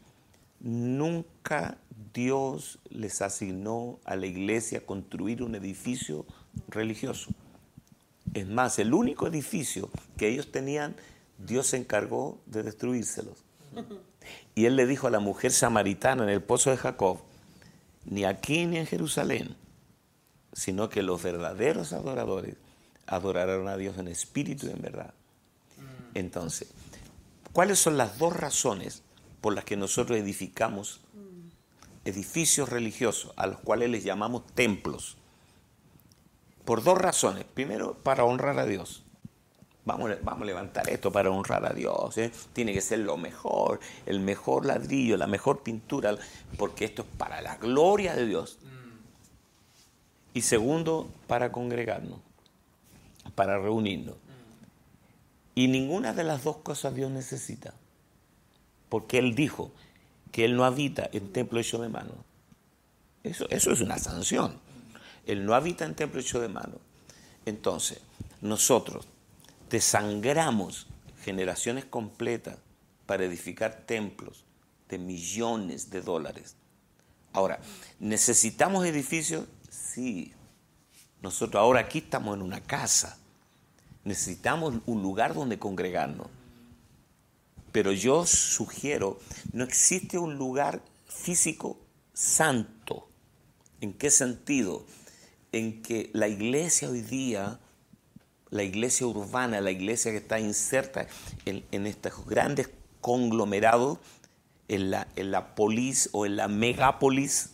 [0.65, 1.77] Nunca
[2.15, 6.25] Dios les asignó a la iglesia construir un edificio
[6.69, 7.33] religioso.
[8.33, 10.97] Es más, el único edificio que ellos tenían,
[11.39, 13.45] Dios se encargó de destruírselos.
[14.55, 17.19] Y él le dijo a la mujer samaritana en el pozo de Jacob,
[18.05, 19.57] ni aquí ni en Jerusalén,
[20.53, 22.57] sino que los verdaderos adoradores
[23.07, 25.13] adorarán a Dios en espíritu y en verdad.
[26.15, 26.69] Entonces,
[27.53, 29.03] ¿cuáles son las dos razones
[29.41, 31.01] por las que nosotros edificamos
[32.05, 35.17] edificios religiosos, a los cuales les llamamos templos.
[36.65, 37.45] Por dos razones.
[37.45, 39.04] Primero, para honrar a Dios.
[39.85, 42.17] Vamos, vamos a levantar esto para honrar a Dios.
[42.19, 42.33] ¿eh?
[42.53, 46.17] Tiene que ser lo mejor, el mejor ladrillo, la mejor pintura,
[46.57, 48.59] porque esto es para la gloria de Dios.
[50.33, 52.19] Y segundo, para congregarnos,
[53.35, 54.17] para reunirnos.
[55.55, 57.75] Y ninguna de las dos cosas Dios necesita
[58.95, 59.73] porque Él dijo
[60.31, 62.13] que Él no habita en templo hecho de mano.
[63.25, 64.57] Eso, eso es una sanción.
[65.27, 66.79] Él no habita en templo hecho de mano.
[67.45, 67.99] Entonces,
[68.41, 69.09] nosotros
[69.71, 70.87] desangramos
[71.23, 72.59] generaciones completas
[73.07, 74.45] para edificar templos
[74.89, 76.57] de millones de dólares.
[77.33, 77.59] Ahora,
[77.99, 79.47] ¿necesitamos edificios?
[79.69, 80.33] Sí.
[81.21, 83.19] Nosotros ahora aquí estamos en una casa.
[84.05, 86.29] Necesitamos un lugar donde congregarnos.
[87.73, 89.19] Pero yo sugiero,
[89.53, 91.81] no existe un lugar físico
[92.13, 93.09] santo.
[93.81, 94.87] ¿En qué sentido?
[95.51, 97.59] En que la iglesia hoy día,
[98.55, 101.09] la iglesia urbana, la iglesia que está inserta
[101.45, 103.99] en, estos grandes conglomerados,
[104.69, 107.51] en la, en la polis o en la megápolis,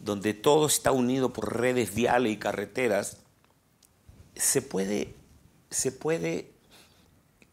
[0.00, 3.18] donde todo está unido por redes viales y carreteras,
[4.36, 5.14] se puede,
[5.68, 6.50] se puede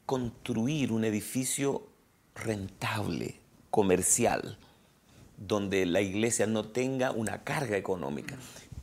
[0.05, 1.85] construir un edificio
[2.33, 3.41] rentable,
[3.71, 4.57] comercial,
[5.35, 8.37] donde la iglesia no tenga una carga económica,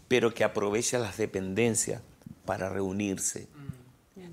[0.07, 2.03] pero que aproveche las dependencias
[2.49, 3.47] para reunirse.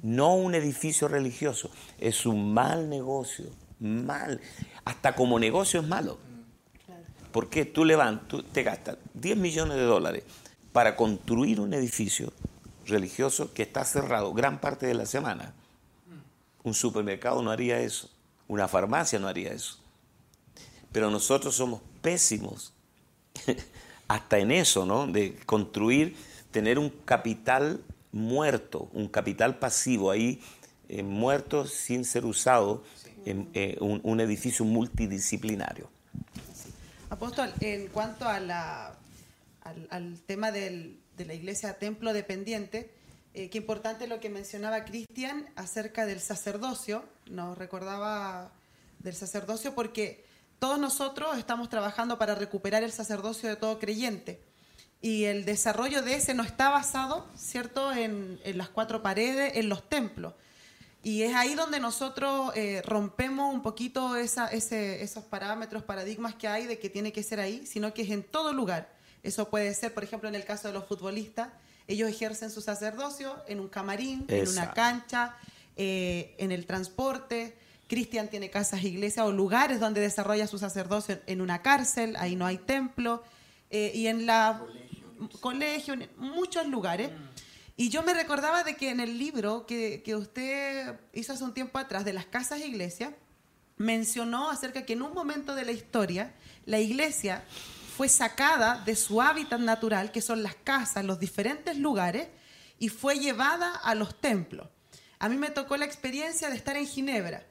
[0.01, 3.47] No un edificio religioso, es un mal negocio,
[3.77, 4.39] mal.
[4.85, 6.17] Hasta como negocio es malo.
[7.33, 10.23] Porque tú, levantas, te gastas 10 millones de dólares
[10.71, 12.31] para construir un edificio
[12.85, 15.53] religioso que está cerrado gran parte de la semana.
[16.63, 18.09] Un supermercado no haría eso,
[18.47, 19.77] una farmacia no haría eso.
[20.93, 22.71] Pero nosotros somos pésimos
[24.07, 25.05] hasta en eso, ¿no?
[25.05, 26.15] De construir,
[26.51, 27.81] tener un capital
[28.15, 30.41] muerto, un capital pasivo ahí,
[30.87, 32.83] eh, muerto sin ser usado,
[33.25, 35.89] en eh, un, edificio multidisciplinario.
[37.09, 38.95] Apóstol, en cuanto a la,
[39.89, 42.91] al, tema de la iglesia templo dependiente,
[43.33, 48.51] eh, qué importante lo que mencionaba Cristian acerca del sacerdocio, nos recordaba
[48.99, 50.23] del sacerdocio porque
[50.59, 54.39] todos nosotros estamos trabajando para recuperar el sacerdocio de todo creyente.
[55.05, 59.87] Y el desarrollo de ese no está basado, ¿cierto?, en, las cuatro paredes, en los
[59.87, 60.33] templos.
[61.03, 66.79] Y es ahí donde nosotros eh, rompemos un poquito esos parámetros, paradigmas que hay de
[66.79, 68.89] que tiene que ser ahí, sino que es en todo lugar.
[69.21, 71.49] Eso puede ser, por ejemplo, en el caso de los futbolistas,
[71.87, 75.37] ellos ejercen su sacerdocio en un camarín, en una cancha,
[75.77, 77.55] eh, en el transporte,
[77.87, 82.47] Cristian tiene casas, iglesias o lugares donde desarrolla su sacerdocio en una cárcel, ahí no
[82.47, 83.21] hay templo,
[83.69, 84.61] eh, y en la
[85.41, 87.11] colegio, en muchos lugares.
[87.77, 91.53] Y yo me recordaba de que en el libro que, que usted hizo hace un
[91.53, 93.13] tiempo atrás de las casas e iglesias,
[93.77, 96.33] mencionó acerca que en un momento de la historia
[96.65, 97.43] la iglesia
[97.97, 102.27] fue sacada de su hábitat natural, que son las casas, los diferentes lugares,
[102.79, 104.67] y fue llevada a los templos.
[105.19, 107.45] A mí me tocó la experiencia de estar en Ginebra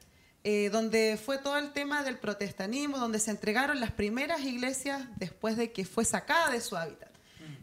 [0.47, 5.57] eh, donde fue todo el tema del protestanismo, donde se entregaron las primeras iglesias después
[5.57, 7.09] de que fue sacada de su hábitat.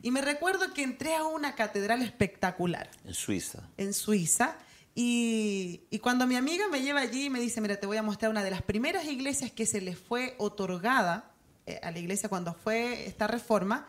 [0.02, 2.90] Y me recuerdo que entré a una catedral espectacular.
[3.06, 3.70] En Suiza.
[3.78, 4.58] En Suiza.
[4.94, 8.32] Y, cuando mi amiga me lleva allí y me dice, mira, te voy a mostrar
[8.32, 11.32] una de las primeras iglesias que se le fue otorgada
[11.66, 13.88] eh, a la iglesia cuando fue esta reforma,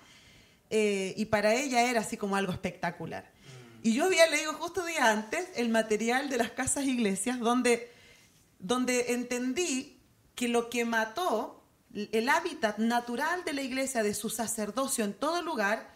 [0.71, 3.31] eh, y para ella era así como algo espectacular.
[3.83, 7.91] Y yo había leído justo día antes el material de las casas iglesias, donde
[8.63, 10.01] donde entendí
[10.35, 11.63] que lo que mató
[11.95, 15.92] el hábitat natural de la iglesia, de su sacerdocio en todo lugar,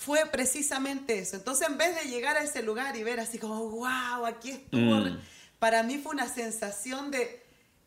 [0.00, 1.36] fue precisamente eso.
[1.36, 4.96] Entonces, en vez de llegar a ese lugar y ver así como, wow, aquí estuvo,
[4.96, 5.20] mm.
[5.58, 7.44] para mí fue una sensación de,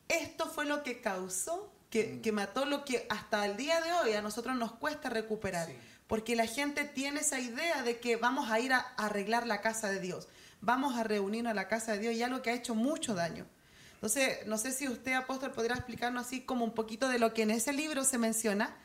[0.07, 2.35] esto fue lo que causó, que, mm.
[2.35, 5.69] mató lo que hasta el día de hoy a nosotros nos cuesta recuperar.
[6.05, 9.89] Porque la gente tiene esa idea de que vamos a ir a arreglar la casa
[9.89, 10.27] de Dios,
[10.61, 13.47] vamos a reunirnos a la casa de Dios y algo que ha hecho mucho daño.
[13.95, 17.41] Entonces, no sé si usted, apóstol, podría explicarnos así como un poquito de lo que
[17.41, 18.75] en ese libro se menciona.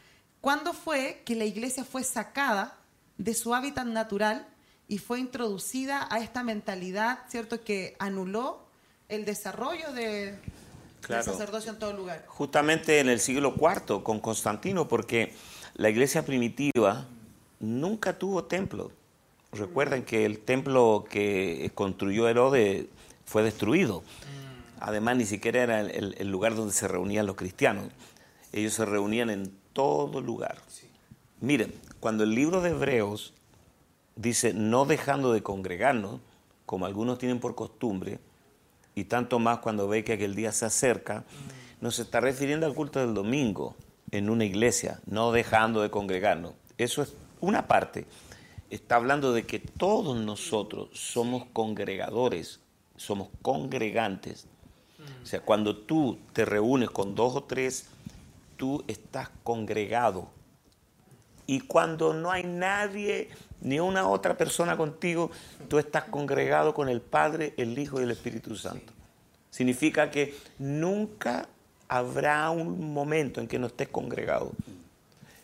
[0.40, 2.77] ¿Cuándo fue que la iglesia fue sacada
[3.18, 4.48] de su hábitat natural
[4.86, 8.66] y fue introducida a esta mentalidad, ¿cierto?, que anuló
[9.08, 10.38] el desarrollo de,
[11.08, 12.24] del sacerdocio en todo lugar.
[12.26, 15.34] Justamente en el siglo IV, con Constantino, porque
[15.74, 17.06] la iglesia primitiva
[17.60, 18.90] nunca tuvo templo.
[19.52, 22.86] Recuerden que el templo que construyó Herodes
[23.24, 24.02] fue destruido.
[24.80, 27.86] Además, ni siquiera era el, lugar donde se reunían los cristianos.
[28.52, 30.58] Ellos se reunían en todo lugar.
[31.40, 33.34] Miren, cuando el libro de Hebreos
[34.16, 36.20] dice no dejando de congregarnos,
[36.66, 38.18] como algunos tienen por costumbre,
[38.94, 41.24] y tanto más cuando ve que aquel día se acerca,
[41.80, 43.76] nos está refiriendo al culto del domingo
[44.10, 46.54] en una iglesia, no dejando de congregarnos.
[46.78, 48.06] Eso es una parte.
[48.70, 52.60] Está hablando de que todos nosotros somos congregadores,
[52.96, 54.48] somos congregantes
[55.22, 57.86] o sea, cuando tú te reúnes con dos o tres,
[58.56, 60.28] tú estás congregado.
[61.50, 63.30] Y cuando no hay nadie,
[63.62, 65.30] ni una otra persona contigo,
[65.66, 68.92] tú estás congregado con el Padre, el Hijo y el Espíritu Santo.
[69.50, 71.48] Significa que nunca
[71.88, 74.52] habrá un momento en que no estés congregado.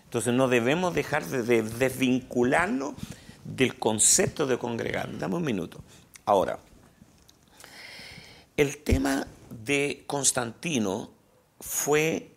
[0.05, 2.92] Entonces no debemos dejar de, de desvincularnos
[3.42, 5.09] del concepto de congregar.
[5.18, 5.80] Dame un minuto.
[6.26, 6.59] Ahora,
[8.59, 11.12] el tema de Constantino
[11.61, 12.34] fue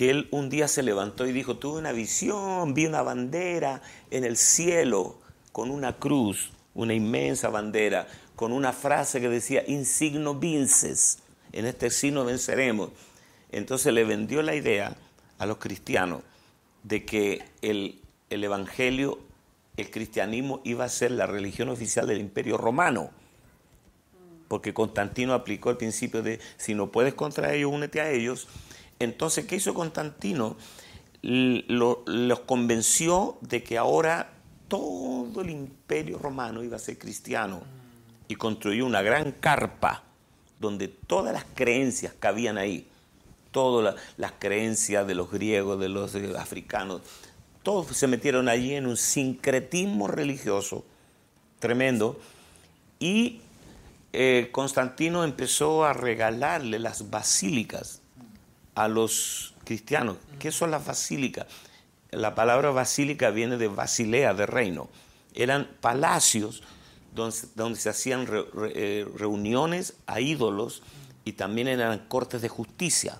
[0.00, 4.24] que él un día se levantó y dijo, tuve una visión, vi una bandera en
[4.24, 5.18] el cielo
[5.52, 11.18] con una cruz, una inmensa bandera, con una frase que decía, insigno vinces,
[11.52, 12.88] en este signo venceremos.
[13.52, 14.96] Entonces le vendió la idea
[15.36, 16.22] a los cristianos
[16.82, 19.18] de que el, el Evangelio,
[19.76, 23.10] el cristianismo iba a ser la religión oficial del imperio romano
[24.50, 28.48] porque Constantino aplicó el principio de si no puedes contra ellos, únete a ellos.
[29.00, 30.56] Entonces, ¿qué hizo Constantino?
[31.22, 34.32] los convenció de que ahora
[34.68, 37.62] todo el imperio romano iba a ser cristiano
[38.26, 40.04] y construyó una gran carpa
[40.58, 42.86] donde todas las creencias cabían ahí,
[43.50, 47.02] todas las creencias de los griegos, de los eh, africanos,
[47.62, 50.84] todos se metieron allí en un sincretismo religioso
[51.58, 52.18] tremendo
[52.98, 53.40] y
[54.12, 57.99] eh, Constantino empezó a regalarle las basílicas
[58.74, 60.16] a los cristianos.
[60.38, 61.46] ¿Qué son las basílicas?
[62.10, 64.88] La palabra basílica viene de basilea, de reino.
[65.34, 66.62] Eran palacios
[67.14, 68.26] donde, se hacían
[68.74, 70.82] eh, reuniones a ídolos
[71.24, 73.18] y también eran cortes de justicia.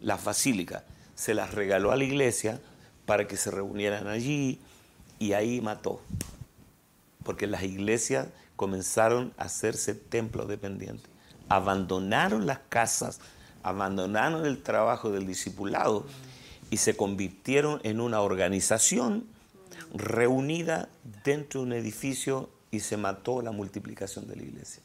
[0.00, 0.82] Las basílicas.
[1.14, 2.60] Se las regaló a la iglesia
[3.06, 4.60] para que se reunieran allí
[5.18, 6.00] y ahí mató.
[7.22, 11.08] Porque las iglesias comenzaron a hacerse templos dependientes.
[11.48, 13.20] Abandonaron las casas,
[13.66, 16.06] abandonaron el trabajo del discipulado
[16.70, 19.26] y se convirtieron en una organización
[19.92, 20.88] reunida
[21.24, 24.82] dentro de un edificio y se mató la multiplicación de la iglesia.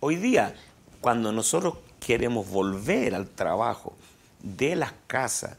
[0.00, 0.54] Hoy día,
[1.02, 3.94] cuando nosotros queremos volver al trabajo
[4.42, 5.58] de las casas,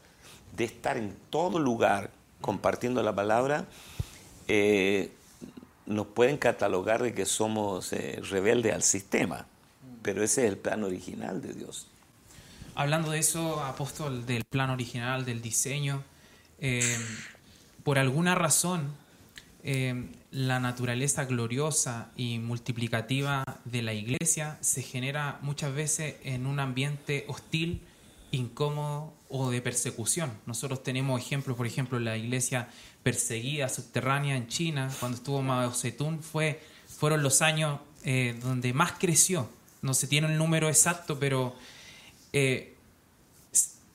[0.56, 3.66] de estar en todo lugar compartiendo la palabra,
[4.48, 5.12] eh,
[5.86, 9.46] nos pueden catalogar de que somos eh, rebeldes al sistema,
[10.02, 11.86] pero ese es el plan original de Dios.
[12.78, 16.04] Hablando de eso, apóstol, del plan original, del diseño,
[16.60, 16.96] eh,
[17.82, 18.94] por alguna razón,
[19.64, 26.60] eh, la naturaleza gloriosa y multiplicativa de la iglesia se genera muchas veces en un
[26.60, 27.82] ambiente hostil,
[28.30, 30.30] incómodo o de persecución.
[30.46, 32.68] Nosotros tenemos ejemplos, por ejemplo, la iglesia
[33.02, 38.92] perseguida subterránea en China, cuando estuvo Mao Zedong, fue, fueron los años eh, donde más
[39.00, 39.50] creció.
[39.82, 41.56] No se tiene el número exacto, pero
[42.32, 42.74] eh,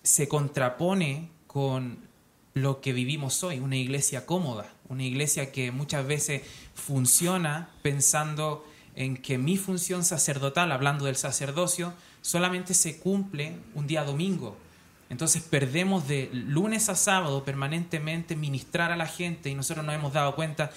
[0.01, 1.97] se contrapone con
[2.53, 6.43] lo que vivimos hoy, una iglesia cómoda, una iglesia que muchas veces
[6.75, 8.65] funciona pensando
[8.95, 14.55] en que mi función sacerdotal, hablando del sacerdocio, solamente se cumple un día domingo,
[15.09, 20.13] entonces perdemos de lunes a sábado permanentemente ministrar a la gente y nosotros nos hemos
[20.13, 20.71] dado cuenta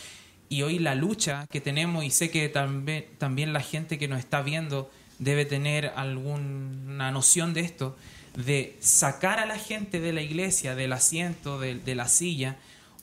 [0.50, 4.18] y hoy la lucha que tenemos y sé que también, también la gente que nos
[4.18, 7.96] está viendo debe tener alguna noción de esto,
[8.36, 12.56] de sacar a la gente de la iglesia, del asiento, de, la silla,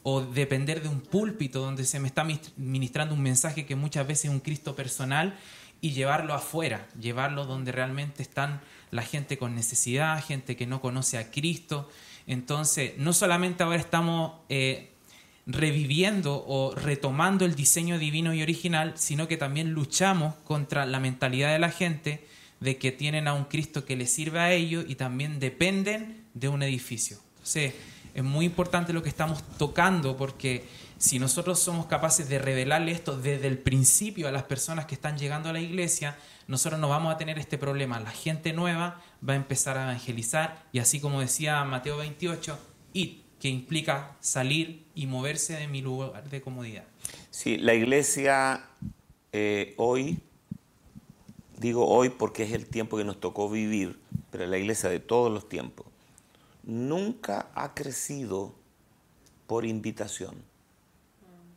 [0.03, 2.26] o depender de un púlpito donde se me está
[2.57, 5.38] ministrando un mensaje que muchas veces es un Cristo personal
[5.81, 8.61] y llevarlo afuera, llevarlo donde realmente están
[8.91, 11.90] la gente con necesidad, gente que no conoce a Cristo.
[12.27, 14.93] Entonces, no solamente ahora estamos eh,
[15.45, 21.52] reviviendo o retomando el diseño divino y original, sino que también luchamos contra la mentalidad
[21.52, 22.26] de la gente
[22.60, 26.48] de que tienen a un Cristo que les sirve a ellos y también dependen de
[26.48, 27.18] un edificio.
[27.34, 27.74] Entonces,
[28.14, 30.64] es muy importante lo que estamos tocando porque
[30.98, 35.18] si nosotros somos capaces de revelarle esto desde el principio a las personas que están
[35.18, 36.15] llegando a la iglesia,
[36.48, 37.99] nosotros no vamos a tener este problema.
[37.99, 42.57] La gente nueva va a empezar a evangelizar y así como decía Mateo 28,
[42.94, 46.86] y que implica salir y moverse de mi lugar de comodidad.
[47.30, 48.70] Sí, la iglesia
[49.34, 50.20] eh, hoy,
[51.57, 53.99] digo hoy porque es el tiempo que nos tocó vivir,
[54.32, 55.86] pero la iglesia de todos los tiempos,
[56.64, 58.56] nunca ha crecido
[59.45, 60.36] por invitación,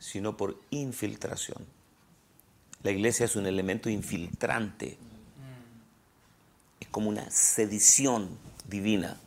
[0.00, 1.64] sino por infiltración.
[2.82, 4.98] La iglesia es un elemento infiltrante.
[6.80, 8.36] Es como una sedición
[8.68, 9.20] divina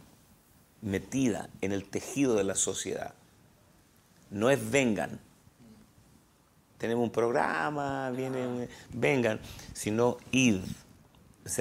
[0.82, 3.14] metida en el tejido de la sociedad.
[4.30, 5.20] No es vengan.
[6.78, 9.40] Tenemos un programa, vienen, vengan,
[9.74, 10.62] sino id.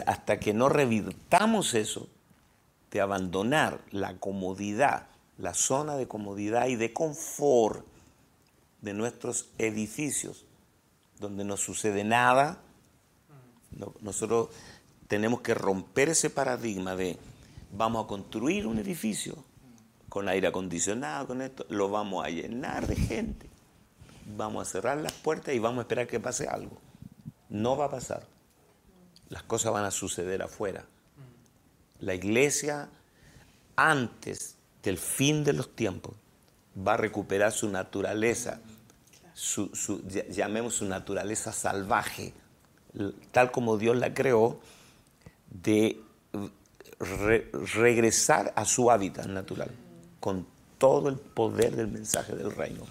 [0.06, 2.08] hasta que no revirtamos eso
[2.90, 5.08] de abandonar la comodidad
[5.38, 7.86] la zona de comodidad y de confort
[8.82, 10.44] de nuestros edificios,
[11.20, 12.58] donde no sucede nada.
[13.70, 14.48] No- nosotros
[15.06, 17.16] tenemos que romper ese paradigma de
[17.72, 19.44] vamos a construir un edificio
[20.08, 23.48] con aire acondicionado, con esto, lo vamos a llenar de gente.
[24.36, 26.78] Vamos a cerrar las puertas y vamos a esperar que pase algo.
[27.48, 28.26] No va a pasar.
[29.28, 30.84] Las cosas van a suceder afuera.
[32.00, 32.88] La iglesia,
[33.76, 36.14] antes del fin de los tiempos,
[36.76, 38.60] va a recuperar su naturaleza,
[39.34, 42.32] su, su- ll- llamemos su naturaleza salvaje,
[43.32, 44.60] tal como Dios la creó,
[45.50, 46.00] de
[47.00, 49.70] re- regresar a su hábitat natural,
[50.20, 50.46] con
[50.78, 52.82] todo el poder del mensaje del reino.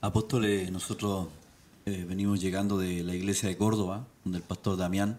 [0.00, 1.28] Apóstoles, nosotros
[1.86, 5.18] eh, venimos llegando de la iglesia de Córdoba, donde el pastor Damián,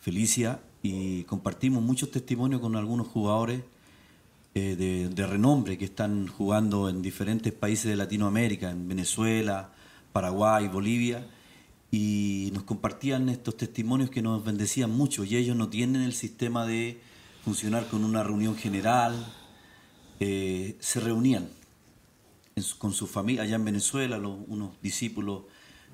[0.00, 3.62] Felicia, y compartimos muchos testimonios con algunos jugadores
[4.54, 9.72] eh, de, de renombre que están jugando en diferentes países de Latinoamérica, en Venezuela,
[10.12, 11.26] Paraguay, Bolivia,
[11.90, 16.66] y nos compartían estos testimonios que nos bendecían mucho, y ellos no tienen el sistema
[16.66, 17.00] de
[17.52, 19.14] funcionar con una reunión general,
[20.20, 21.48] eh, se reunían
[22.56, 25.44] en su- con su familia allá en Venezuela, los- unos discípulos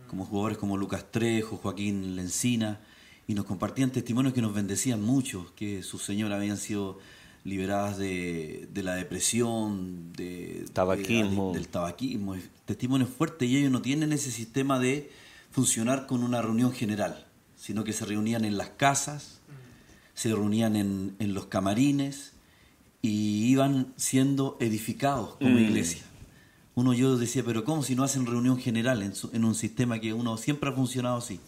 [0.08, 2.80] como jugadores como Lucas Trejo, Joaquín Lencina,
[3.28, 6.98] y nos compartían testimonios que nos bendecían mucho, que sus señoras habían sido
[7.44, 11.52] liberadas de, de la depresión, de, Tabaquismo.
[11.52, 12.34] de- del tabaquismo,
[12.66, 15.08] testimonios fuertes, y ellos no tienen ese sistema de
[15.52, 17.26] funcionar con una reunión general,
[17.56, 19.38] sino que se reunían en las casas,
[20.14, 22.32] se reunían en, en los camarines
[23.02, 26.02] y iban siendo edificados como iglesia.
[26.74, 30.00] Uno yo decía, pero ¿cómo si no hacen reunión general en, su- en un sistema
[30.00, 31.38] que uno siempre ha funcionado así?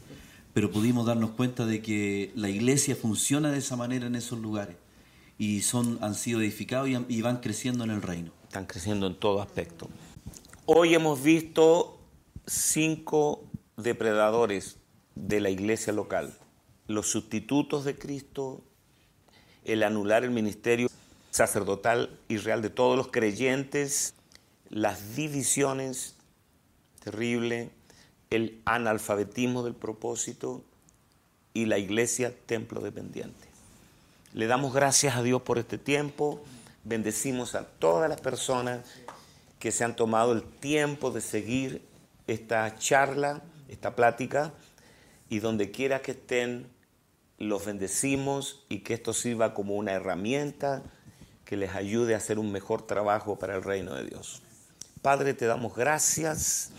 [0.52, 4.76] Pero pudimos darnos cuenta de que la iglesia funciona de esa manera en esos lugares
[5.38, 8.30] y son, han sido edificados y, y van creciendo en el reino.
[8.44, 9.88] Están creciendo en todo aspecto.
[10.64, 11.98] Hoy hemos visto
[12.46, 13.44] cinco
[13.76, 14.76] depredadores
[15.14, 16.32] de la iglesia local.
[16.88, 18.62] Los sustitutos de Cristo,
[19.64, 20.88] el anular el ministerio
[21.30, 24.14] sacerdotal y real de todos los creyentes,
[24.70, 26.16] las divisiones
[27.02, 27.70] terrible,
[28.30, 30.64] el analfabetismo del propósito
[31.54, 33.46] y la iglesia templo dependiente.
[34.32, 36.42] Le damos gracias a Dios por este tiempo.
[36.84, 38.80] Bendecimos a todas las personas
[39.58, 41.82] que se han tomado el tiempo de seguir
[42.26, 44.52] esta charla, esta plática,
[45.28, 46.66] y donde quiera que estén,
[47.38, 50.82] los bendecimos y que esto sirva como una herramienta
[51.44, 54.42] que les ayude a hacer un mejor trabajo para el reino de Dios.
[55.02, 56.70] Padre, te damos gracias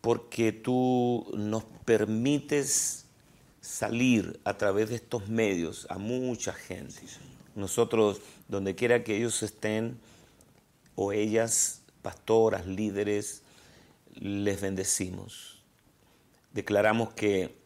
[0.00, 3.06] porque tú nos permites
[3.60, 7.00] salir a través de estos medios a mucha gente.
[7.54, 10.00] Nosotros, donde quiera que ellos estén,
[10.96, 13.42] o ellas, pastoras, líderes,
[14.14, 15.62] les bendecimos.
[16.52, 17.61] Declaramos que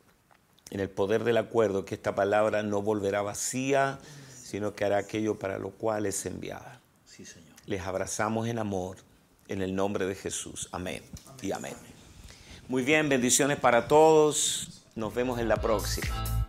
[0.71, 3.99] en el poder del acuerdo, que esta palabra no volverá vacía,
[4.43, 6.81] sino que hará aquello para lo cual es enviada.
[7.05, 7.55] Sí, Señor.
[7.67, 8.99] Les abrazamos en amor,
[9.49, 10.69] en el nombre de Jesús.
[10.73, 11.03] Amén
[11.43, 11.75] y amén.
[12.69, 14.85] Muy bien, bendiciones para todos.
[14.95, 16.47] Nos vemos en la próxima.